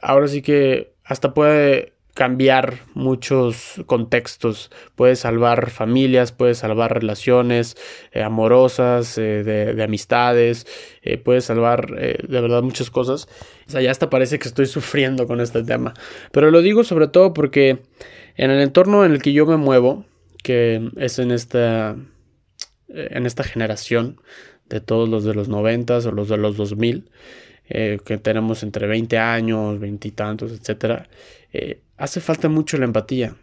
ahora 0.00 0.28
sí 0.28 0.42
que 0.42 0.94
hasta 1.04 1.34
puede 1.34 1.93
cambiar 2.14 2.78
muchos 2.94 3.82
contextos, 3.86 4.70
puede 4.94 5.16
salvar 5.16 5.70
familias, 5.70 6.30
puede 6.30 6.54
salvar 6.54 6.94
relaciones 6.94 7.76
eh, 8.12 8.22
amorosas, 8.22 9.18
eh, 9.18 9.42
de, 9.42 9.82
amistades, 9.82 10.66
eh, 11.02 11.18
puede 11.18 11.40
salvar 11.40 11.86
de 11.86 12.40
verdad 12.40 12.62
muchas 12.62 12.88
cosas. 12.90 13.28
O 13.66 13.70
sea, 13.70 13.82
ya 13.82 13.90
hasta 13.90 14.10
parece 14.10 14.38
que 14.38 14.46
estoy 14.46 14.66
sufriendo 14.66 15.26
con 15.26 15.40
este 15.40 15.64
tema. 15.64 15.92
Pero 16.30 16.52
lo 16.52 16.62
digo 16.62 16.84
sobre 16.84 17.08
todo 17.08 17.34
porque 17.34 17.82
en 18.36 18.50
el 18.50 18.60
entorno 18.60 19.04
en 19.04 19.12
el 19.12 19.20
que 19.20 19.32
yo 19.32 19.44
me 19.44 19.56
muevo, 19.56 20.04
que 20.44 20.90
es 20.96 21.18
en 21.18 21.32
esta, 21.32 21.96
en 22.88 23.26
esta 23.26 23.42
generación 23.42 24.20
de 24.68 24.80
todos 24.80 25.08
los 25.08 25.24
de 25.24 25.34
los 25.34 25.48
noventas 25.48 26.06
o 26.06 26.12
los 26.12 26.28
de 26.28 26.36
los 26.36 26.56
2000, 26.56 27.10
que 27.66 28.18
tenemos 28.22 28.62
entre 28.62 28.86
20 28.86 29.16
años, 29.18 29.80
20 29.80 30.08
y 30.08 30.10
tantos, 30.10 30.52
etcétera, 30.52 31.08
hace 31.96 32.20
falta 32.20 32.48
mucho 32.48 32.76
la 32.78 32.84
empatía. 32.84 33.36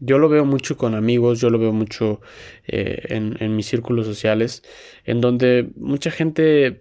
Yo 0.00 0.18
lo 0.18 0.28
veo 0.28 0.44
mucho 0.44 0.76
con 0.76 0.94
amigos, 0.94 1.40
yo 1.40 1.50
lo 1.50 1.58
veo 1.58 1.72
mucho 1.72 2.20
eh, 2.66 3.06
en, 3.08 3.56
mis 3.56 3.66
círculos 3.66 4.06
sociales, 4.06 4.62
en 5.04 5.20
donde 5.20 5.70
mucha 5.76 6.10
gente 6.10 6.80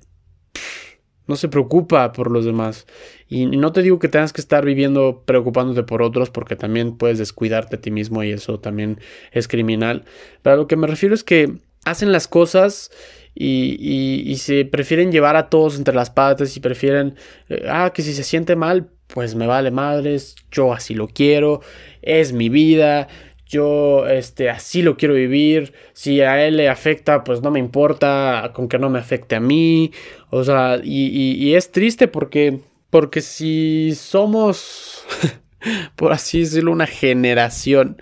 no 1.25 1.36
se 1.36 1.50
preocupa 1.50 2.12
por 2.13 2.29
los 2.29 2.46
demás. 2.46 2.86
Y 3.27 3.48
no 3.48 3.72
te 3.72 3.82
digo 3.82 3.98
que 3.98 4.08
tengas 4.08 4.34
que 4.34 4.41
estar 4.41 4.63
viviendo 4.63 5.24
preocupándote 5.25 5.84
por 5.84 6.03
otros, 6.03 6.29
porque 6.29 6.56
también 6.56 6.96
puedes 6.96 7.17
descuidarte 7.17 7.77
a 7.77 7.82
ti 7.82 7.89
mismo 7.89 8.24
y 8.24 8.32
eso 8.32 8.60
también 8.60 9.00
es 9.32 9.48
criminal. 9.48 10.06
Pero 10.44 10.53
a 10.53 10.58
lo 10.58 10.67
que 10.67 10.75
me 10.75 10.88
refiero 10.88 11.15
es 11.15 11.24
que 11.24 11.58
hacen 11.86 12.12
las 12.12 12.27
cosas 12.27 12.91
y, 13.34 13.77
y, 14.25 14.36
se 14.38 14.65
prefieren 14.65 15.12
llevar 15.12 15.36
a 15.36 15.50
todos 15.50 15.77
entre 15.77 15.94
las 15.94 16.10
patas 16.10 16.56
y 16.58 16.60
prefieren, 16.60 17.15
eh, 17.50 17.65
ah, 17.70 17.91
que 17.94 18.01
si 18.01 18.13
se 18.13 18.24
siente 18.24 18.56
mal, 18.56 18.89
pues 19.07 19.35
me 19.35 19.47
vale 19.47 19.71
madres, 19.71 20.35
yo 20.51 20.73
así 20.73 20.93
lo 20.93 21.07
quiero, 21.07 21.61
es 22.01 22.33
mi 22.33 22.49
vida, 22.49 23.07
yo 23.47 24.07
este 24.07 24.49
así 24.49 24.81
lo 24.81 24.97
quiero 24.97 25.13
vivir, 25.13 25.73
si 25.93 26.21
a 26.21 26.45
él 26.45 26.57
le 26.57 26.69
afecta, 26.69 27.23
pues 27.23 27.41
no 27.41 27.51
me 27.51 27.59
importa, 27.59 28.51
con 28.53 28.67
que 28.67 28.77
no 28.77 28.89
me 28.89 28.99
afecte 28.99 29.35
a 29.35 29.39
mí, 29.39 29.91
o 30.29 30.43
sea, 30.43 30.79
y, 30.83 31.53
es 31.55 31.71
triste 31.71 32.07
porque, 32.07 32.59
porque 32.89 33.21
si 33.21 33.93
somos, 33.95 35.05
por 35.95 36.11
así 36.11 36.41
decirlo, 36.41 36.71
una 36.71 36.87
generación 36.87 37.97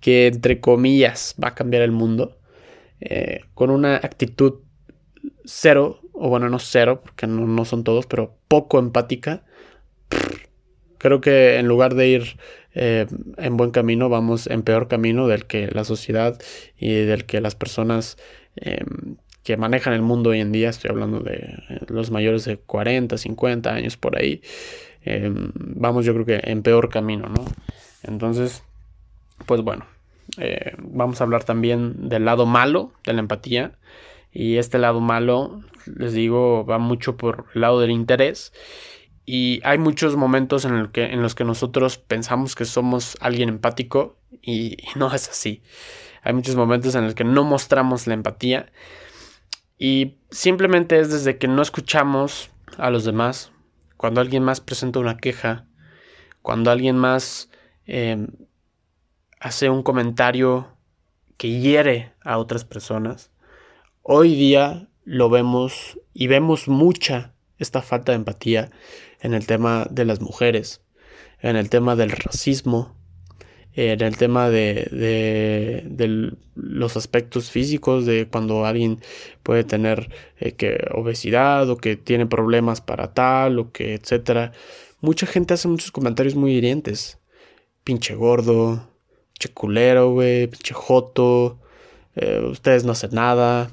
que 0.00 0.28
entre 0.28 0.60
comillas 0.60 1.34
va 1.42 1.48
a 1.48 1.54
cambiar 1.54 1.82
el 1.82 1.92
mundo, 1.92 2.38
eh, 3.00 3.40
con 3.54 3.70
una 3.70 3.96
actitud 3.96 4.60
cero, 5.44 6.00
o 6.12 6.28
bueno, 6.28 6.48
no 6.48 6.60
cero, 6.60 7.00
porque 7.02 7.26
no, 7.26 7.46
no 7.46 7.64
son 7.64 7.82
todos, 7.82 8.06
pero 8.06 8.36
poco 8.46 8.78
empática, 8.78 9.44
creo 10.98 11.20
que 11.20 11.58
en 11.58 11.68
lugar 11.68 11.94
de 11.94 12.08
ir 12.08 12.38
eh, 12.74 13.06
en 13.36 13.56
buen 13.56 13.70
camino, 13.70 14.08
vamos 14.08 14.46
en 14.46 14.62
peor 14.62 14.88
camino 14.88 15.28
del 15.28 15.46
que 15.46 15.68
la 15.68 15.84
sociedad 15.84 16.40
y 16.78 16.92
del 16.92 17.24
que 17.24 17.40
las 17.40 17.54
personas 17.54 18.16
em, 18.56 19.16
que 19.42 19.56
manejan 19.56 19.92
el 19.92 20.02
mundo 20.02 20.30
hoy 20.30 20.40
en 20.40 20.50
día, 20.50 20.70
estoy 20.70 20.90
hablando 20.90 21.20
de 21.20 21.34
eh, 21.68 21.80
los 21.88 22.10
mayores 22.10 22.44
de 22.46 22.56
40, 22.56 23.18
50 23.18 23.72
años 23.72 23.96
por 23.96 24.16
ahí, 24.18 24.40
em, 25.02 25.52
vamos 25.54 26.04
yo 26.04 26.14
creo 26.14 26.24
que 26.24 26.40
en 26.50 26.62
peor 26.62 26.88
camino, 26.88 27.28
¿no? 27.28 27.44
Entonces, 28.02 28.64
pues 29.46 29.60
bueno, 29.60 29.86
eh, 30.38 30.72
vamos 30.78 31.20
a 31.20 31.24
hablar 31.24 31.44
también 31.44 32.08
del 32.08 32.24
lado 32.24 32.46
malo 32.46 32.92
de 33.04 33.12
la 33.12 33.20
empatía. 33.20 33.72
Y 34.32 34.56
este 34.56 34.78
lado 34.78 35.00
malo, 35.00 35.62
les 35.86 36.12
digo, 36.12 36.66
va 36.66 36.78
mucho 36.78 37.16
por 37.16 37.46
el 37.54 37.60
lado 37.60 37.80
del 37.80 37.92
interés 37.92 38.52
y 39.26 39.60
hay 39.64 39.78
muchos 39.78 40.16
momentos 40.16 40.64
en, 40.64 40.74
el 40.74 40.90
que, 40.90 41.06
en 41.06 41.22
los 41.22 41.34
que 41.34 41.44
nosotros 41.44 41.98
pensamos 41.98 42.54
que 42.54 42.64
somos 42.64 43.16
alguien 43.20 43.48
empático 43.48 44.18
y, 44.42 44.76
no 44.96 45.12
es 45.12 45.28
así. 45.28 45.62
Hay 46.22 46.32
muchos 46.32 46.56
momentos 46.56 46.94
en 46.94 47.04
los 47.04 47.14
que 47.14 47.24
no 47.24 47.44
mostramos 47.44 48.06
la 48.06 48.14
empatía 48.14 48.70
y 49.78 50.16
simplemente 50.30 50.98
es 50.98 51.10
desde 51.10 51.38
que 51.38 51.48
no 51.48 51.62
escuchamos 51.62 52.50
a 52.78 52.90
los 52.90 53.04
demás, 53.04 53.50
cuando 53.96 54.20
alguien 54.20 54.42
más 54.42 54.60
presenta 54.60 54.98
una 54.98 55.16
queja, 55.16 55.66
cuando 56.42 56.70
alguien 56.70 56.96
más 56.96 57.50
em, 57.86 58.28
hace 59.40 59.70
un 59.70 59.82
comentario 59.82 60.68
que 61.36 61.60
hiere 61.60 62.12
a 62.22 62.38
otras 62.38 62.64
personas. 62.64 63.30
Hoy 64.02 64.34
día 64.34 64.88
lo 65.04 65.28
vemos 65.30 65.98
y 66.12 66.26
vemos 66.26 66.68
mucha 66.68 67.34
esta 67.58 67.82
falta 67.82 68.12
de 68.12 68.16
empatía 68.16 68.70
en 69.24 69.32
el 69.32 69.46
tema 69.46 69.86
de 69.90 70.04
las 70.04 70.20
mujeres, 70.20 70.82
en 71.40 71.56
el 71.56 71.70
tema 71.70 71.96
del 71.96 72.10
racismo, 72.10 72.94
en 73.72 74.02
el 74.02 74.18
tema 74.18 74.50
de, 74.50 74.86
de, 74.92 76.32
los 76.54 76.96
aspectos 76.96 77.50
físicos, 77.50 78.04
de 78.04 78.28
cuando 78.30 78.66
alguien 78.66 79.00
puede 79.42 79.64
tener 79.64 80.10
eh, 80.38 80.52
que 80.52 80.78
obesidad 80.92 81.68
o 81.70 81.78
que 81.78 81.96
tiene 81.96 82.26
problemas 82.26 82.82
para 82.82 83.14
tal 83.14 83.58
o 83.58 83.72
que 83.72 83.94
etcétera. 83.94 84.52
Mucha 85.00 85.26
gente 85.26 85.54
hace 85.54 85.68
muchos 85.68 85.90
comentarios 85.90 86.34
muy 86.34 86.52
hirientes. 86.52 87.18
Pinche 87.82 88.14
gordo, 88.14 88.86
pinche 89.32 89.54
culero, 89.54 90.12
güey, 90.12 90.48
pinche 90.48 90.74
joto, 90.74 91.58
eh, 92.14 92.40
ustedes 92.40 92.84
no 92.84 92.92
hacen 92.92 93.12
nada 93.12 93.70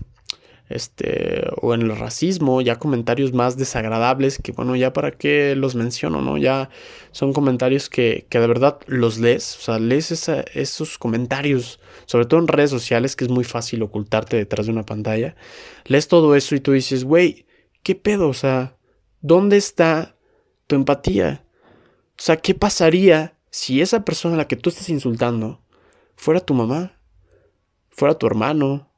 este, 0.73 1.43
o 1.61 1.73
en 1.73 1.81
el 1.81 1.97
racismo, 1.97 2.61
ya 2.61 2.79
comentarios 2.79 3.33
más 3.33 3.57
desagradables 3.57 4.39
que, 4.39 4.51
bueno, 4.51 4.75
ya 4.75 4.93
para 4.93 5.11
qué 5.11 5.55
los 5.55 5.75
menciono, 5.75 6.21
¿no? 6.21 6.37
Ya 6.37 6.69
son 7.11 7.33
comentarios 7.33 7.89
que, 7.89 8.25
que 8.29 8.39
de 8.39 8.47
verdad 8.47 8.79
los 8.87 9.19
lees, 9.19 9.57
o 9.57 9.61
sea, 9.61 9.79
lees 9.79 10.11
esos 10.53 10.97
comentarios, 10.97 11.79
sobre 12.05 12.25
todo 12.25 12.39
en 12.39 12.47
redes 12.47 12.69
sociales, 12.69 13.15
que 13.15 13.25
es 13.25 13.31
muy 13.31 13.43
fácil 13.43 13.81
ocultarte 13.83 14.37
detrás 14.37 14.65
de 14.65 14.71
una 14.71 14.83
pantalla, 14.83 15.35
lees 15.85 16.07
todo 16.07 16.35
eso 16.35 16.55
y 16.55 16.59
tú 16.59 16.71
dices, 16.71 17.03
güey, 17.03 17.45
¿qué 17.83 17.95
pedo? 17.95 18.29
O 18.29 18.33
sea, 18.33 18.77
¿dónde 19.21 19.57
está 19.57 20.15
tu 20.67 20.75
empatía? 20.75 21.45
O 22.19 22.23
sea, 22.23 22.37
¿qué 22.37 22.53
pasaría 22.53 23.37
si 23.49 23.81
esa 23.81 24.05
persona 24.05 24.35
a 24.35 24.37
la 24.37 24.47
que 24.47 24.55
tú 24.55 24.69
estás 24.69 24.89
insultando 24.89 25.61
fuera 26.15 26.39
tu 26.39 26.53
mamá, 26.53 26.99
fuera 27.89 28.15
tu 28.15 28.27
hermano, 28.27 28.91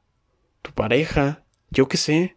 tu 0.62 0.72
pareja, 0.72 1.43
yo 1.74 1.88
qué 1.88 1.96
sé. 1.96 2.36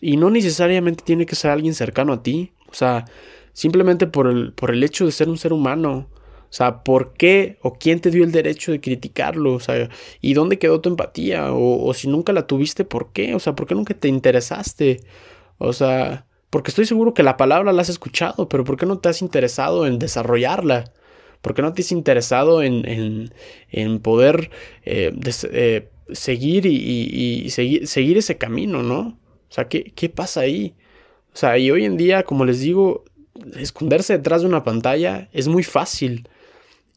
Y 0.00 0.16
no 0.16 0.30
necesariamente 0.30 1.04
tiene 1.04 1.26
que 1.26 1.36
ser 1.36 1.50
alguien 1.50 1.74
cercano 1.74 2.12
a 2.12 2.22
ti. 2.22 2.52
O 2.68 2.74
sea, 2.74 3.04
simplemente 3.52 4.06
por 4.06 4.26
el, 4.26 4.52
por 4.52 4.70
el 4.70 4.82
hecho 4.82 5.06
de 5.06 5.12
ser 5.12 5.28
un 5.28 5.38
ser 5.38 5.52
humano. 5.52 6.08
O 6.54 6.56
sea, 6.56 6.84
¿por 6.84 7.14
qué 7.14 7.58
o 7.62 7.74
quién 7.74 8.00
te 8.00 8.10
dio 8.10 8.22
el 8.22 8.30
derecho 8.32 8.70
de 8.70 8.80
criticarlo? 8.80 9.54
O 9.54 9.60
sea, 9.60 9.88
¿y 10.20 10.34
dónde 10.34 10.58
quedó 10.58 10.80
tu 10.80 10.88
empatía? 10.88 11.52
O, 11.52 11.92
si 11.94 12.06
nunca 12.08 12.32
la 12.32 12.46
tuviste, 12.46 12.84
¿por 12.84 13.12
qué? 13.12 13.34
O 13.34 13.40
sea, 13.40 13.54
¿por 13.54 13.66
qué 13.66 13.74
nunca 13.74 13.94
te 13.94 14.08
interesaste? 14.08 15.00
O 15.58 15.72
sea, 15.72 16.26
porque 16.50 16.70
estoy 16.70 16.86
seguro 16.86 17.14
que 17.14 17.24
la 17.24 17.36
palabra 17.36 17.72
la 17.72 17.82
has 17.82 17.88
escuchado, 17.88 18.48
pero 18.48 18.62
¿por 18.62 18.76
qué 18.76 18.86
no 18.86 18.98
te 18.98 19.08
has 19.08 19.20
interesado 19.22 19.86
en 19.86 19.98
desarrollarla? 19.98 20.92
¿Por 21.42 21.54
qué 21.54 21.62
no 21.62 21.72
te 21.72 21.82
has 21.82 21.90
interesado 21.90 22.62
en, 22.62 22.88
en, 22.88 23.34
en 23.70 23.98
poder 23.98 24.50
eh, 24.84 25.12
eh, 25.50 25.88
seguir 26.12 26.66
y, 26.66 27.48
seguir, 27.50 27.86
seguir, 27.86 28.18
ese 28.18 28.38
camino, 28.38 28.82
¿no? 28.82 29.18
O 29.48 29.52
sea, 29.52 29.68
¿qué, 29.68 29.92
¿qué 29.94 30.08
pasa 30.08 30.40
ahí? 30.40 30.74
O 31.32 31.36
sea, 31.36 31.58
y 31.58 31.70
hoy 31.70 31.84
en 31.84 31.96
día, 31.96 32.24
como 32.24 32.44
les 32.44 32.60
digo, 32.60 33.04
esconderse 33.56 34.16
detrás 34.16 34.42
de 34.42 34.48
una 34.48 34.64
pantalla 34.64 35.28
es 35.32 35.48
muy 35.48 35.62
fácil. 35.62 36.28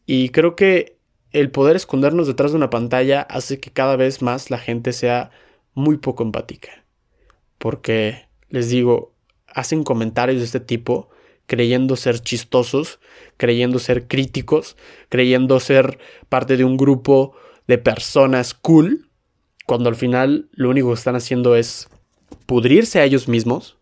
Y 0.06 0.30
creo 0.30 0.56
que 0.56 0.98
el 1.32 1.52
poder 1.52 1.76
escondernos 1.76 2.28
detrás 2.28 2.52
de 2.52 2.58
una 2.58 2.70
pantalla 2.70 3.22
hace 3.22 3.60
que 3.60 3.72
cada 3.72 3.96
vez 3.96 4.22
más 4.22 4.50
la 4.50 4.58
gente 4.58 4.94
sea 4.94 5.32
muy 5.74 5.98
poco 5.98 6.24
empática. 6.24 6.86
Porque, 7.58 8.28
les 8.50 8.70
digo, 8.70 9.14
hacen 9.48 9.84
comentarios 9.84 10.40
de 10.40 10.46
este 10.46 10.60
tipo 10.60 11.10
creyendo 11.48 11.96
ser 11.96 12.20
chistosos, 12.20 13.00
creyendo 13.38 13.80
ser 13.80 14.08
críticos, 14.08 14.76
creyendo 15.10 15.60
ser 15.60 15.98
parte 16.30 16.58
de 16.58 16.66
un 16.66 16.78
grupo 16.78 17.34
de 17.68 17.78
personas 17.78 18.54
cool, 18.54 19.10
cuando 19.66 19.90
al 19.90 19.96
final 19.96 20.50
lo 20.54 20.70
único 20.70 20.88
que 20.90 20.94
están 20.96 21.16
haciendo 21.16 21.56
es 21.56 21.90
pudrirse 22.46 23.00
a 23.00 23.04
ellos 23.04 23.28
mismos 23.28 23.78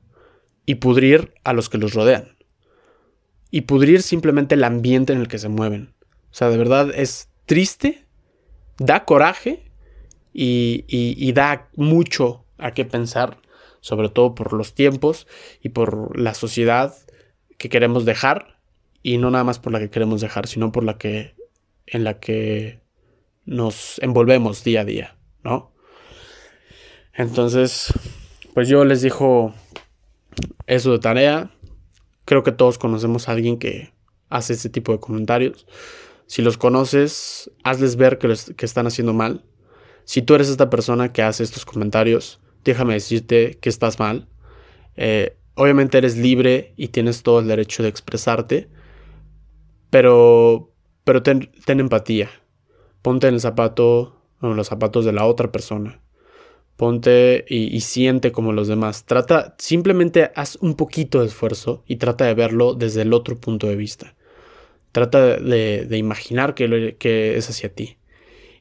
y 0.65 0.75
pudrir 0.75 1.33
a 1.43 1.53
los 1.53 1.69
que 1.69 1.77
los 1.77 1.93
rodean. 1.93 2.35
Y 3.51 3.61
pudrir 3.61 4.01
simplemente 4.01 4.55
el 4.55 4.63
ambiente 4.63 5.13
en 5.13 5.19
el 5.19 5.27
que 5.27 5.37
se 5.37 5.49
mueven. 5.49 5.93
O 6.31 6.33
sea, 6.33 6.49
de 6.49 6.57
verdad 6.57 6.91
es 6.93 7.29
triste, 7.45 8.05
da 8.77 9.05
coraje 9.05 9.71
y, 10.33 11.31
da 11.33 11.69
mucho 11.75 12.43
a 12.57 12.71
qué 12.71 12.83
pensar, 12.83 13.37
sobre 13.79 14.09
todo 14.09 14.35
por 14.35 14.53
los 14.53 14.73
tiempos 14.73 15.27
y 15.61 15.69
por 15.69 16.19
la 16.19 16.33
sociedad 16.33 16.93
que 17.57 17.69
queremos 17.69 18.03
dejar 18.03 18.59
y 19.03 19.17
no 19.17 19.29
nada 19.29 19.43
más 19.43 19.59
por 19.59 19.71
la 19.71 19.79
que 19.79 19.89
queremos 19.89 20.19
dejar, 20.19 20.47
sino 20.47 20.71
por 20.71 20.83
la 20.83 20.97
que 20.97 21.35
en 21.85 22.03
la 22.03 22.19
que 22.19 22.81
nos 23.45 23.99
envolvemos 23.99 24.63
día 24.63 24.81
a 24.81 24.85
día, 24.85 25.15
¿no? 25.43 25.71
Entonces, 27.13 27.93
pues 28.53 28.67
yo 28.67 28.83
les 28.85 29.01
dijo 29.01 29.53
eso 30.67 30.91
de 30.91 30.99
tarea. 30.99 31.51
Creo 32.25 32.43
que 32.43 32.51
todos 32.51 32.77
conocemos 32.77 33.29
a 33.29 33.33
alguien 33.33 33.57
que 33.57 33.93
hace 34.29 34.53
ese 34.53 34.69
tipo 34.69 34.91
de 34.91 34.99
comentarios. 34.99 35.65
Si 36.27 36.41
los 36.41 36.57
conoces, 36.57 37.51
hazles 37.63 37.95
ver 37.95 38.17
que, 38.17 38.33
que 38.55 38.65
están 38.65 38.87
haciendo 38.87 39.13
mal 39.13 39.43
si 40.05 40.21
tú 40.21 40.35
eres 40.35 40.49
esta 40.49 40.69
persona 40.69 41.11
que 41.11 41.23
hace 41.23 41.43
estos 41.43 41.65
comentarios, 41.65 42.39
déjame 42.63 42.93
decirte 42.93 43.57
que 43.59 43.69
estás 43.69 43.99
mal. 43.99 44.27
Eh, 44.95 45.35
obviamente 45.55 45.97
eres 45.97 46.15
libre 46.15 46.73
y 46.77 46.89
tienes 46.89 47.23
todo 47.23 47.39
el 47.39 47.47
derecho 47.47 47.83
de 47.83 47.89
expresarte, 47.89 48.69
pero, 49.89 50.71
pero 51.03 51.23
ten, 51.23 51.49
empatía. 51.67 52.29
Ponte 53.05 53.27
en 53.27 53.35
el 53.35 53.39
zapato, 53.39 54.15
en 54.41 54.55
los 54.55 54.65
zapatos 54.65 55.05
de 55.05 55.11
la 55.11 55.27
otra 55.27 55.51
persona. 55.51 56.01
Ponte 56.75 57.45
y, 57.47 57.79
siente 57.81 58.31
como 58.31 58.51
los 58.51 58.67
demás. 58.67 59.05
Trata, 59.05 59.53
simplemente 59.59 60.31
haz 60.33 60.55
un 60.55 60.73
poquito 60.73 61.19
de 61.19 61.27
esfuerzo 61.27 61.83
y 61.85 61.97
trata 61.97 62.25
de 62.25 62.33
verlo 62.33 62.73
desde 62.73 63.03
el 63.03 63.13
otro 63.13 63.37
punto 63.37 63.67
de 63.67 63.75
vista. 63.75 64.15
Trata 64.91 65.37
de, 65.37 65.97
imaginar 65.99 66.55
que, 66.55 66.95
que 66.97 67.37
es 67.37 67.47
hacia 67.47 67.71
ti. 67.71 67.97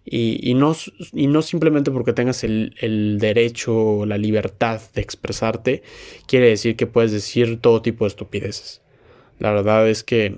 Y, 0.05 0.53
no, 0.53 0.77
y 1.15 1.27
no 1.27 1.41
simplemente 1.41 1.91
porque 1.91 2.13
tengas 2.13 2.45
el, 2.45 3.17
derecho 3.19 3.75
o 3.75 4.05
la 4.05 4.19
libertad 4.19 4.79
de 4.95 5.01
expresarte, 5.01 5.83
quiere 6.27 6.51
decir 6.51 6.77
que 6.77 6.87
puedes 6.87 7.13
decir 7.13 7.63
todo 7.63 7.81
tipo 7.81 8.05
de 8.05 8.09
estupideces. 8.09 8.83
La 9.39 9.53
verdad 9.53 9.89
es 9.89 10.05
que 10.05 10.37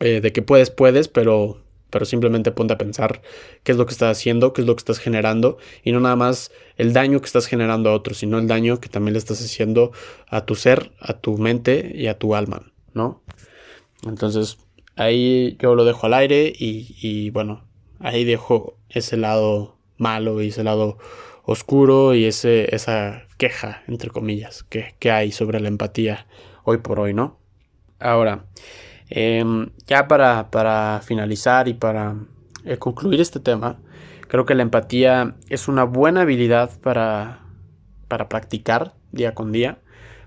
eh, 0.00 0.20
de 0.20 0.30
que 0.30 0.42
puedes, 0.42 0.68
puedes, 0.68 1.08
pero, 1.08 1.63
pero 1.94 2.06
simplemente 2.06 2.50
ponte 2.50 2.74
a 2.74 2.76
pensar 2.76 3.22
qué 3.62 3.70
es 3.70 3.78
lo 3.78 3.86
que 3.86 3.92
estás 3.92 4.18
haciendo, 4.18 4.52
qué 4.52 4.62
es 4.62 4.66
lo 4.66 4.74
que 4.74 4.80
estás 4.80 4.98
generando, 4.98 5.58
y 5.84 5.92
no 5.92 6.00
nada 6.00 6.16
más 6.16 6.50
el 6.76 6.92
daño 6.92 7.20
que 7.20 7.26
estás 7.26 7.46
generando 7.46 7.88
a 7.88 7.92
otros, 7.92 8.18
sino 8.18 8.36
el 8.40 8.48
daño 8.48 8.80
que 8.80 8.88
también 8.88 9.12
le 9.12 9.20
estás 9.20 9.40
haciendo 9.40 9.92
a 10.26 10.44
tu 10.44 10.56
ser, 10.56 10.90
a 10.98 11.12
tu 11.12 11.38
mente 11.38 11.92
y 11.94 12.08
a 12.08 12.18
tu 12.18 12.34
alma, 12.34 12.72
¿no? 12.94 13.22
Entonces, 14.04 14.58
ahí 14.96 15.56
yo 15.60 15.76
lo 15.76 15.84
dejo 15.84 16.06
al 16.06 16.14
aire 16.14 16.52
y, 16.52 17.30
bueno, 17.30 17.62
ahí 18.00 18.24
dejo 18.24 18.76
ese 18.88 19.16
lado 19.16 19.76
malo 19.96 20.42
y 20.42 20.48
ese 20.48 20.64
lado 20.64 20.98
oscuro 21.44 22.12
y 22.16 22.24
ese, 22.24 22.74
esa 22.74 23.28
queja, 23.38 23.84
entre 23.86 24.10
comillas, 24.10 24.64
que, 24.64 25.12
hay 25.12 25.30
sobre 25.30 25.60
la 25.60 25.68
empatía 25.68 26.26
hoy 26.64 26.78
por 26.78 26.98
hoy, 26.98 27.14
¿no? 27.14 27.38
Ahora, 28.00 28.46
em, 29.08 29.70
ya 29.86 30.08
para, 30.08 30.50
para, 30.50 31.00
finalizar 31.02 31.68
y 31.68 31.74
para 31.74 32.16
eh, 32.64 32.78
concluir 32.78 33.20
este 33.20 33.40
tema, 33.40 33.78
creo 34.28 34.44
que 34.46 34.54
la 34.54 34.62
empatía 34.62 35.36
es 35.48 35.68
una 35.68 35.84
buena 35.84 36.22
habilidad 36.22 36.70
para, 36.80 37.40
para 38.08 38.28
practicar 38.28 38.94
día 39.12 39.34
con 39.34 39.52
día. 39.52 39.78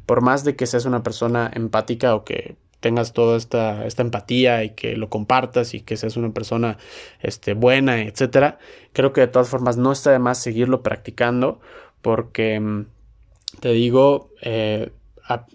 Por 0.05 0.21
más 0.21 0.43
de 0.43 0.55
que 0.55 0.65
seas 0.67 0.85
una 0.85 1.03
persona 1.03 1.51
empática 1.53 2.15
o 2.15 2.23
que 2.23 2.55
tengas 2.79 3.13
toda 3.13 3.37
esta, 3.37 3.85
esta, 3.85 4.03
empatía 4.03 4.63
y 4.63 4.71
que 4.71 4.95
lo 4.95 5.09
compartas 5.09 5.73
y 5.73 5.81
que 5.81 5.97
seas 5.97 6.15
una 6.15 6.31
persona 6.31 6.77
este, 7.21 7.53
buena, 7.53 8.01
etcétera. 8.01 8.59
Creo 8.93 9.13
que 9.13 9.21
de 9.21 9.27
todas 9.27 9.49
formas 9.49 9.77
no 9.77 9.91
está 9.91 10.11
de 10.11 10.19
más 10.19 10.37
seguirlo 10.37 10.83
practicando 10.83 11.59
porque 12.01 12.59
mm, 12.59 12.85
te 13.59 13.69
digo, 13.69 14.31
eh, 14.41 14.91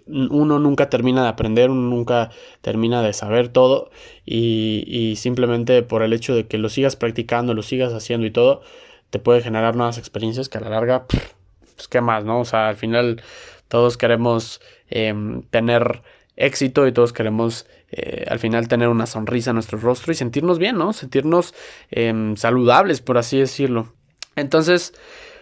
uno 0.07 0.59
nunca 0.59 0.89
termina 0.89 1.23
de 1.23 1.29
aprender, 1.29 1.69
uno 1.69 1.89
nunca 1.89 2.29
termina 2.61 3.01
de 3.01 3.13
saber 3.13 3.49
todo 3.49 3.89
y, 4.25 5.15
simplemente 5.17 5.83
por 5.83 6.03
el 6.03 6.13
hecho 6.13 6.35
de 6.35 6.47
que 6.47 6.57
lo 6.57 6.69
sigas 6.69 6.95
practicando, 6.95 7.53
lo 7.53 7.63
sigas 7.63 7.93
haciendo 7.93 8.27
y 8.27 8.31
todo, 8.31 8.61
te 9.09 9.19
puede 9.19 9.41
generar 9.41 9.75
nuevas 9.75 9.97
experiencias 9.97 10.49
que 10.49 10.57
a 10.57 10.61
la 10.61 10.69
larga, 10.69 11.05
pues 11.07 11.87
qué 11.89 12.01
más, 12.01 12.25
¿no? 12.25 12.39
O 12.39 12.45
sea, 12.45 12.69
al 12.69 12.75
final 12.75 13.21
todos 13.67 13.97
queremos 13.97 14.61
em, 14.89 15.43
tener 15.43 16.01
éxito 16.35 16.87
y 16.87 16.91
todos 16.91 17.13
queremos 17.13 17.67
eh, 17.91 18.25
al 18.27 18.39
final 18.39 18.67
tener 18.67 18.87
una 18.87 19.05
sonrisa 19.05 19.51
en 19.51 19.55
nuestro 19.55 19.77
rostro 19.77 20.11
y 20.11 20.15
sentirnos 20.15 20.57
bien, 20.57 20.77
¿no? 20.77 20.93
Sentirnos 20.93 21.53
em, 21.91 22.35
saludables, 22.35 23.01
por 23.01 23.17
así 23.17 23.37
decirlo. 23.37 23.93
Entonces, 24.35 24.93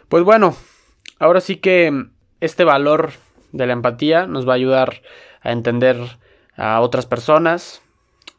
pues 0.09 0.23
bueno, 0.23 0.55
ahora 1.19 1.39
sí 1.39 1.57
que 1.57 2.07
este 2.41 2.65
valor 2.65 3.11
de 3.51 3.65
la 3.67 3.73
empatía 3.73 4.27
nos 4.27 4.47
va 4.47 4.53
a 4.53 4.55
ayudar 4.55 5.01
a 5.41 5.51
entender 5.51 5.97
a 6.55 6.81
otras 6.81 7.05
personas, 7.05 7.81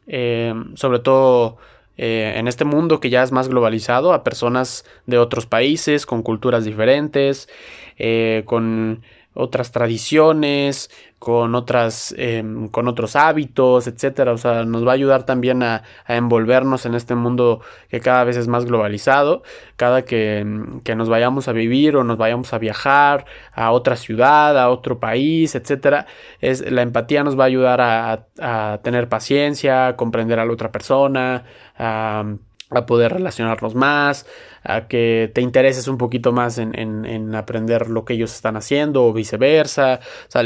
em, 0.07 0.75
sobre 0.75 0.99
todo 0.99 1.57
eh, 1.97 2.33
en 2.37 2.47
este 2.47 2.65
mundo 2.65 2.99
que 2.99 3.09
ya 3.09 3.21
es 3.21 3.31
más 3.31 3.49
globalizado, 3.49 4.13
a 4.13 4.23
personas 4.23 4.85
de 5.05 5.19
otros 5.19 5.45
países, 5.45 6.05
con 6.05 6.23
culturas 6.23 6.65
diferentes, 6.65 7.49
eh, 7.97 8.43
con 8.45 9.03
otras 9.33 9.71
tradiciones, 9.71 10.89
con 11.19 11.55
otras, 11.55 12.13
em, 12.17 12.67
con 12.67 12.87
otros 12.87 13.15
hábitos, 13.15 13.87
etcétera. 13.87 14.33
O 14.33 14.37
sea, 14.37 14.65
nos 14.65 14.85
va 14.85 14.91
a 14.91 14.93
ayudar 14.95 15.23
también 15.23 15.63
a, 15.63 15.83
envolvernos 16.07 16.85
en 16.85 16.95
este 16.95 17.15
mundo 17.15 17.61
que 17.89 18.01
cada 18.01 18.25
vez 18.25 18.35
es 18.37 18.47
más 18.47 18.65
globalizado. 18.65 19.43
Cada 19.77 20.03
que, 20.03 20.45
que, 20.83 20.95
nos 20.95 21.09
vayamos 21.09 21.47
a 21.47 21.53
vivir 21.53 21.95
o 21.95 22.03
nos 22.03 22.17
vayamos 22.17 22.53
a 22.53 22.57
viajar 22.57 23.25
a 23.53 23.71
otra 23.71 23.95
ciudad, 23.95 24.57
a 24.59 24.69
otro 24.69 24.99
país, 24.99 25.55
etcétera, 25.55 26.07
es 26.41 26.69
la 26.71 26.81
empatía 26.81 27.23
nos 27.23 27.39
va 27.39 27.43
a 27.43 27.47
ayudar 27.47 27.81
a, 27.81 28.27
a 28.39 28.79
tener 28.83 29.07
paciencia, 29.09 29.87
a 29.87 29.95
comprender 29.95 30.39
a 30.39 30.45
la 30.45 30.53
otra 30.53 30.71
persona, 30.71 31.45
a 31.77 32.25
a 32.77 32.85
poder 32.85 33.13
relacionarnos 33.13 33.75
más, 33.75 34.25
a 34.63 34.87
que 34.87 35.31
te 35.33 35.41
intereses 35.41 35.87
un 35.87 35.97
poquito 35.97 36.31
más 36.31 36.57
en, 36.57 37.35
aprender 37.35 37.89
lo 37.89 38.05
que 38.05 38.13
ellos 38.13 38.33
están 38.33 38.55
haciendo 38.55 39.05
o 39.05 39.13
viceversa. 39.13 39.99
O 40.27 40.31
sea, 40.31 40.43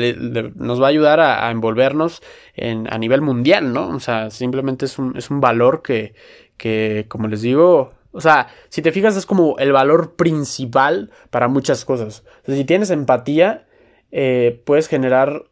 nos 0.55 0.81
va 0.81 0.87
a 0.87 0.89
ayudar 0.89 1.19
a, 1.19 1.49
envolvernos 1.51 2.21
en, 2.55 2.91
a 2.91 2.97
nivel 2.97 3.21
mundial, 3.21 3.73
¿no? 3.73 3.89
O 3.89 3.99
sea, 3.99 4.29
simplemente 4.29 4.85
es 4.85 4.97
un, 4.99 5.15
es 5.17 5.29
un 5.29 5.39
valor 5.39 5.81
que, 5.81 6.15
que, 6.57 7.05
como 7.07 7.27
les 7.27 7.41
digo, 7.41 7.93
o 8.11 8.21
sea, 8.21 8.47
si 8.69 8.81
te 8.81 8.91
fijas 8.91 9.15
es 9.15 9.25
como 9.25 9.57
el 9.59 9.71
valor 9.71 10.15
principal 10.15 11.11
para 11.29 11.47
muchas 11.47 11.85
cosas. 11.85 12.23
si 12.45 12.65
tienes 12.65 12.89
empatía, 12.89 13.67
eh, 14.11 14.61
puedes 14.65 14.87
generar 14.87 15.43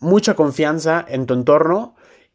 mucha 0.00 0.34
confianza 0.34 1.04
en 1.06 1.26
tu 1.26 1.34
entorno 1.34 1.94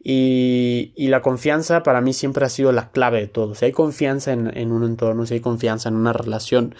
y, 0.10 1.08
la 1.10 1.22
confianza 1.22 1.84
para 1.84 2.00
mí 2.00 2.14
siempre 2.14 2.46
ha 2.46 2.50
sido 2.50 2.72
la 2.72 2.92
clave 2.92 3.20
de 3.20 3.28
todo. 3.28 3.56
Si 3.56 3.66
hay 3.66 3.74
confianza 3.74 4.32
en, 4.32 4.72
un 4.72 4.86
entorno, 4.86 5.26
si 5.26 5.34
hay 5.34 5.42
confianza 5.42 5.90
en 5.90 5.98
una 5.98 6.14
relación 6.14 6.76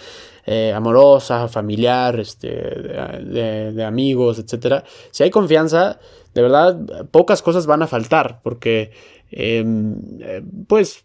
eh, 0.46 0.72
amorosa, 0.74 1.50
familiar, 1.50 2.22
este, 2.22 2.48
de, 2.48 3.84
amigos, 3.84 4.40
etc. 4.40 4.86
Si 5.12 5.24
hay 5.24 5.30
confianza, 5.30 6.00
de 6.34 6.42
verdad, 6.42 6.80
pocas 7.12 7.42
cosas 7.42 7.66
van 7.66 7.82
a 7.82 7.88
faltar 7.88 8.40
porque 8.44 8.92
em, 9.30 9.98
eh, 10.22 10.42
pues 10.66 11.04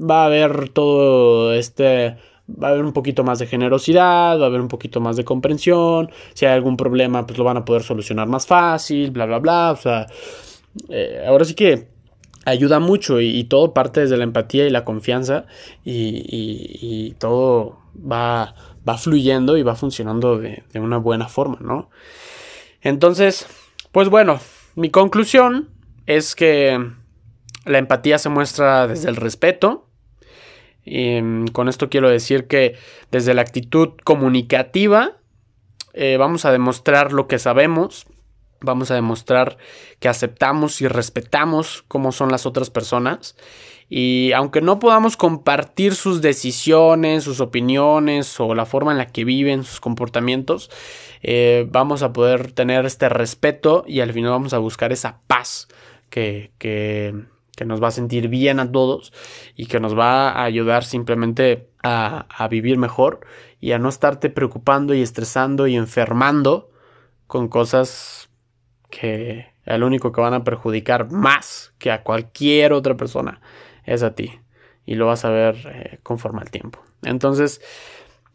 va 0.00 0.22
a 0.22 0.26
haber 0.26 0.68
todo 0.68 1.54
este 1.54 2.18
va 2.48 2.68
a 2.68 2.70
haber 2.70 2.84
un 2.84 2.92
poquito 2.92 3.24
más 3.24 3.40
de 3.40 3.48
generosidad, 3.48 4.38
va 4.38 4.44
a 4.44 4.46
haber 4.46 4.60
un 4.60 4.68
poquito 4.68 5.00
más 5.00 5.16
de 5.16 5.24
comprensión, 5.24 6.10
si 6.34 6.46
hay 6.46 6.52
algún 6.52 6.76
problema 6.76 7.26
pues 7.26 7.36
lo 7.36 7.44
van 7.44 7.56
a 7.56 7.64
poder 7.64 7.82
solucionar 7.82 8.28
más 8.28 8.46
fácil, 8.46 9.10
bla, 9.10 9.26
bla, 9.26 9.38
bla, 9.38 9.72
o 9.72 9.76
sea, 9.76 10.06
eh, 10.88 11.24
ahora 11.26 11.44
sí 11.44 11.54
que 11.54 11.88
ayuda 12.44 12.80
mucho 12.80 13.20
y, 13.20 13.44
todo 13.44 13.74
parte 13.74 14.00
desde 14.00 14.16
la 14.16 14.24
empatía 14.24 14.66
y 14.66 14.70
la 14.70 14.84
confianza 14.84 15.46
y, 15.84 17.14
todo 17.18 17.78
va, 17.94 18.54
va, 18.88 18.98
fluyendo 18.98 19.56
y 19.56 19.62
va 19.62 19.76
funcionando 19.76 20.38
de, 20.38 20.62
una 20.74 20.98
buena 20.98 21.28
forma, 21.28 21.58
¿no? 21.60 21.90
Entonces, 22.80 23.46
pues 23.92 24.08
bueno, 24.08 24.40
mi 24.76 24.90
conclusión 24.90 25.68
es 26.06 26.34
que 26.34 26.78
la 27.64 27.78
empatía 27.78 28.18
se 28.18 28.28
muestra 28.28 28.86
desde 28.86 29.08
el 29.08 29.16
respeto. 29.16 29.86
Y 30.84 31.20
mm, 31.20 31.48
con 31.48 31.68
esto 31.68 31.90
quiero 31.90 32.08
decir 32.08 32.46
que 32.46 32.76
desde 33.10 33.34
la 33.34 33.42
actitud 33.42 33.90
comunicativa 34.04 35.18
eh, 35.92 36.16
vamos 36.16 36.44
a 36.44 36.52
demostrar 36.52 37.12
lo 37.12 37.26
que 37.26 37.38
sabemos, 37.38 38.06
Vamos 38.60 38.90
a 38.90 38.94
demostrar 38.94 39.56
que 40.00 40.08
aceptamos 40.08 40.80
y 40.80 40.88
respetamos 40.88 41.84
cómo 41.86 42.12
son 42.12 42.30
las 42.30 42.44
otras 42.46 42.70
personas. 42.70 43.36
Y 43.88 44.32
aunque 44.32 44.60
no 44.60 44.78
podamos 44.78 45.16
compartir 45.16 45.94
sus 45.94 46.20
decisiones, 46.20 47.24
sus 47.24 47.40
opiniones 47.40 48.38
o 48.40 48.54
la 48.54 48.66
forma 48.66 48.92
en 48.92 48.98
la 48.98 49.06
que 49.06 49.24
viven, 49.24 49.64
sus 49.64 49.80
comportamientos, 49.80 50.70
eh, 51.22 51.66
vamos 51.70 52.02
a 52.02 52.12
poder 52.12 52.52
tener 52.52 52.84
este 52.84 53.08
respeto 53.08 53.84
y 53.86 54.00
al 54.00 54.12
final 54.12 54.30
vamos 54.30 54.52
a 54.52 54.58
buscar 54.58 54.92
esa 54.92 55.20
paz 55.26 55.68
que, 56.10 56.52
que, 56.58 57.14
que 57.56 57.64
nos 57.64 57.82
va 57.82 57.88
a 57.88 57.92
sentir 57.92 58.28
bien 58.28 58.60
a 58.60 58.70
todos 58.70 59.12
y 59.56 59.66
que 59.66 59.80
nos 59.80 59.96
va 59.96 60.30
a 60.30 60.44
ayudar 60.44 60.84
simplemente 60.84 61.68
a, 61.82 62.26
a 62.28 62.48
vivir 62.48 62.76
mejor 62.76 63.20
y 63.60 63.72
a 63.72 63.78
no 63.78 63.88
estarte 63.88 64.28
preocupando 64.28 64.94
y 64.94 65.00
estresando 65.00 65.66
y 65.66 65.76
enfermando 65.76 66.70
con 67.26 67.48
cosas 67.48 68.27
que 68.98 69.46
el 69.64 69.82
único 69.82 70.12
que 70.12 70.20
van 70.20 70.34
a 70.34 70.44
perjudicar 70.44 71.10
más 71.10 71.72
que 71.78 71.90
a 71.90 72.02
cualquier 72.02 72.72
otra 72.72 72.96
persona 72.96 73.40
es 73.84 74.02
a 74.02 74.14
ti. 74.14 74.40
Y 74.86 74.94
lo 74.94 75.06
vas 75.06 75.24
a 75.24 75.30
ver 75.30 75.56
eh, 75.66 75.98
conforme 76.02 76.40
al 76.40 76.50
tiempo. 76.50 76.82
Entonces, 77.02 77.60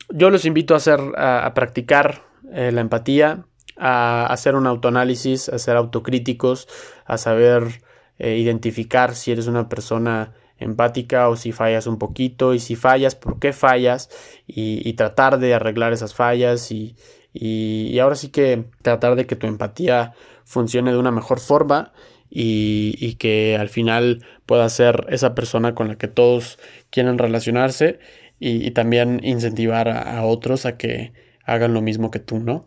yo 0.10 0.30
los 0.30 0.46
invito 0.46 0.74
a 0.74 0.78
hacer, 0.78 1.00
a, 1.18 1.52
practicar 1.56 2.22
eh, 2.52 2.72
la 2.72 2.82
empatía, 2.82 3.46
a 3.78 4.28
hacer 4.28 4.56
un 4.56 4.68
autoanálisis, 4.68 5.50
a 5.50 5.58
ser 5.58 5.76
autocríticos, 5.76 6.68
a 7.06 7.18
saber 7.18 7.82
eh, 8.20 8.38
identificar 8.38 9.16
si 9.16 9.32
eres 9.32 9.48
una 9.48 9.68
persona 9.68 10.34
empática 10.60 11.28
o 11.30 11.36
si 11.36 11.52
fallas 11.52 11.88
un 11.88 11.98
poquito. 11.98 12.54
Y 12.54 12.60
si 12.60 12.76
fallas, 12.76 13.16
por 13.16 13.40
qué 13.40 13.54
fallas 13.54 14.10
y, 14.46 14.94
tratar 14.94 15.40
de 15.40 15.56
arreglar 15.56 15.94
esas 15.94 16.14
fallas 16.14 16.72
y, 16.72 16.96
y, 17.34 17.98
ahora 18.00 18.16
sí 18.16 18.30
que 18.30 18.66
tratar 18.82 19.16
de 19.16 19.26
que 19.26 19.36
tu 19.36 19.48
empatía 19.48 20.14
funcione 20.46 20.92
de 20.92 21.00
una 21.00 21.12
mejor 21.12 21.40
forma 21.40 21.92
y, 22.30 23.16
que 23.16 23.58
al 23.60 23.70
final 23.70 24.26
pueda 24.46 24.70
ser 24.70 25.08
esa 25.10 25.36
persona 25.36 25.76
con 25.76 25.88
la 25.88 25.98
que 25.98 26.08
todos 26.08 26.60
quieren 26.90 27.18
relacionarse 27.18 28.00
y, 28.40 28.72
también 28.72 29.20
incentivar 29.24 29.90
a, 29.90 30.24
otros 30.24 30.66
a 30.66 30.78
que 30.78 31.14
hagan 31.46 31.74
lo 31.74 31.82
mismo 31.82 32.12
que 32.12 32.20
tú, 32.20 32.40
¿no? 32.40 32.66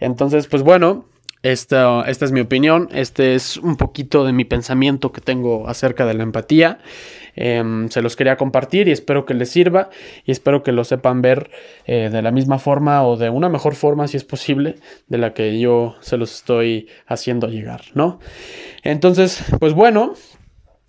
Entonces, 0.00 0.46
pues 0.48 0.62
bueno, 0.62 1.06
esta, 1.42 2.02
esta 2.02 2.24
es 2.24 2.32
mi 2.32 2.40
opinión, 2.40 2.88
este 2.92 3.34
es 3.34 3.56
un 3.56 3.76
poquito 3.76 4.24
de 4.24 4.32
mi 4.32 4.44
pensamiento 4.44 5.12
que 5.12 5.20
tengo 5.20 5.68
acerca 5.68 6.04
de 6.06 6.14
la 6.14 6.24
empatía. 6.24 6.78
Em, 7.40 7.88
se 7.88 8.02
los 8.02 8.16
quería 8.16 8.36
compartir 8.36 8.88
y 8.88 8.90
espero 8.90 9.24
que 9.24 9.32
les 9.32 9.48
sirva 9.50 9.90
y 10.24 10.32
espero 10.32 10.64
que 10.64 10.72
lo 10.72 10.82
sepan 10.82 11.22
ver 11.22 11.52
eh, 11.86 12.08
de 12.10 12.20
la 12.20 12.32
misma 12.32 12.58
forma 12.58 13.06
o 13.06 13.16
de 13.16 13.30
una 13.30 13.48
mejor 13.48 13.76
forma 13.76 14.08
si 14.08 14.16
es 14.16 14.24
posible 14.24 14.74
de 15.06 15.18
la 15.18 15.34
que 15.34 15.60
yo 15.60 15.94
se 16.00 16.16
los 16.16 16.34
estoy 16.34 16.88
haciendo 17.06 17.46
llegar, 17.46 17.82
¿no? 17.94 18.18
Entonces, 18.82 19.44
pues 19.60 19.72
bueno, 19.72 20.14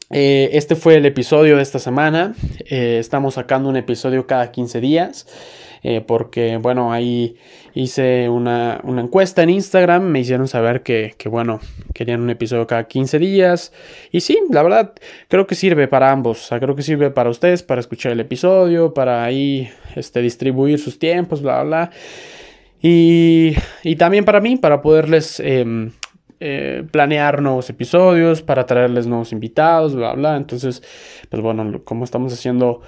eh, 0.09 0.49
este 0.53 0.75
fue 0.75 0.95
el 0.95 1.05
episodio 1.05 1.55
de 1.55 1.61
esta 1.61 1.77
semana. 1.77 2.33
Eh, 2.67 2.97
estamos 2.99 3.35
sacando 3.35 3.69
un 3.69 3.77
episodio 3.77 4.25
cada 4.25 4.51
15 4.51 4.81
días. 4.81 5.27
Porque 6.07 6.57
bueno, 6.57 6.91
ahí 6.91 7.37
hice 7.79 8.29
una, 8.29 8.81
encuesta 8.83 9.43
en 9.43 9.49
Instagram, 9.49 10.03
me 10.03 10.19
hicieron 10.19 10.47
saber 10.47 10.83
que, 10.83 11.15
bueno, 11.29 11.59
querían 11.93 12.21
un 12.21 12.29
episodio 12.29 12.67
cada 12.67 12.87
15 12.87 13.19
días. 13.19 13.73
Y 14.11 14.21
sí, 14.21 14.39
la 14.49 14.63
verdad, 14.63 14.93
creo 15.27 15.47
que 15.47 15.55
sirve 15.55 15.87
para 15.87 16.11
ambos, 16.11 16.43
o 16.43 16.47
sea, 16.47 16.59
creo 16.59 16.75
que 16.75 16.81
sirve 16.81 17.09
para 17.09 17.29
ustedes, 17.29 17.63
para 17.63 17.81
escuchar 17.81 18.11
el 18.11 18.19
episodio, 18.19 18.93
para 18.93 19.23
ahí 19.23 19.69
este, 19.95 20.21
distribuir 20.21 20.79
sus 20.79 20.99
tiempos, 20.99 21.41
bla, 21.41 21.63
bla. 21.63 21.91
Y, 22.81 23.55
y 23.83 23.95
también 23.95 24.25
para 24.25 24.41
mí, 24.41 24.57
para 24.57 24.81
poderles... 24.81 25.39
Em, 25.39 25.91
eh, 26.41 26.85
planear 26.89 27.41
nuevos 27.41 27.69
episodios, 27.69 28.41
para 28.41 28.65
traerles 28.65 29.07
nuevos 29.07 29.33
invitados, 29.33 29.93
bla, 29.93 30.13
bla. 30.13 30.37
Entonces, 30.37 30.81
pues 31.29 31.41
bueno, 31.43 31.81
como 31.83 32.05
estamos 32.05 32.31
haciendo 32.31 32.81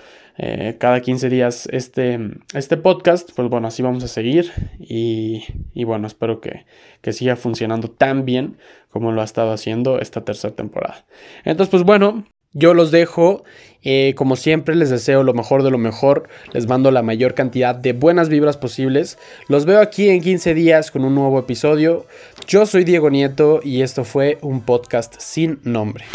eh, 0.44 0.76
cada 0.80 1.02
15 1.02 1.30
días 1.30 1.70
este, 1.72 2.20
este 2.56 2.76
podcast, 2.76 3.30
pues 3.36 3.48
bueno, 3.48 3.68
así 3.68 3.84
vamos 3.84 4.04
a 4.04 4.08
seguir 4.08 4.52
y, 4.80 5.44
bueno, 5.84 6.08
espero 6.08 6.42
que, 6.42 6.66
que, 7.02 7.14
siga 7.14 7.36
funcionando 7.36 7.92
tan 7.92 8.26
bien 8.26 8.58
como 8.90 9.12
lo 9.12 9.22
ha 9.22 9.24
estado 9.24 9.52
haciendo 9.52 10.00
esta 10.00 10.26
tercera 10.26 10.56
temporada. 10.56 11.06
Entonces, 11.46 11.70
pues 11.70 11.84
bueno, 11.84 12.26
yo 12.54 12.74
los 12.74 12.90
dejo, 12.90 13.44
eh, 13.84 14.16
como 14.16 14.36
siempre 14.36 14.74
les 14.74 14.90
deseo 14.90 15.22
lo 15.22 15.36
mejor 15.36 15.62
de 15.62 15.70
lo 15.70 15.78
mejor, 15.78 16.28
les 16.54 16.68
mando 16.68 16.90
la 16.90 17.04
mayor 17.04 17.36
cantidad 17.36 17.76
de 17.76 17.94
buenas 17.94 18.28
vibras 18.28 18.58
posibles, 18.58 19.20
los 19.48 19.66
veo 19.66 19.80
aquí 19.80 20.10
en 20.10 20.22
15 20.22 20.56
días 20.56 20.90
con 20.90 21.06
un 21.06 21.14
nuevo 21.14 21.38
episodio, 21.38 22.08
yo 22.48 22.66
soy 22.66 22.84
Diego 22.84 23.12
Nieto 23.12 23.60
y 23.64 23.84
esto 23.84 24.04
fue 24.04 24.40
un 24.42 24.62
podcast 24.62 25.14
sin 25.20 25.60
nombre. 25.64 26.06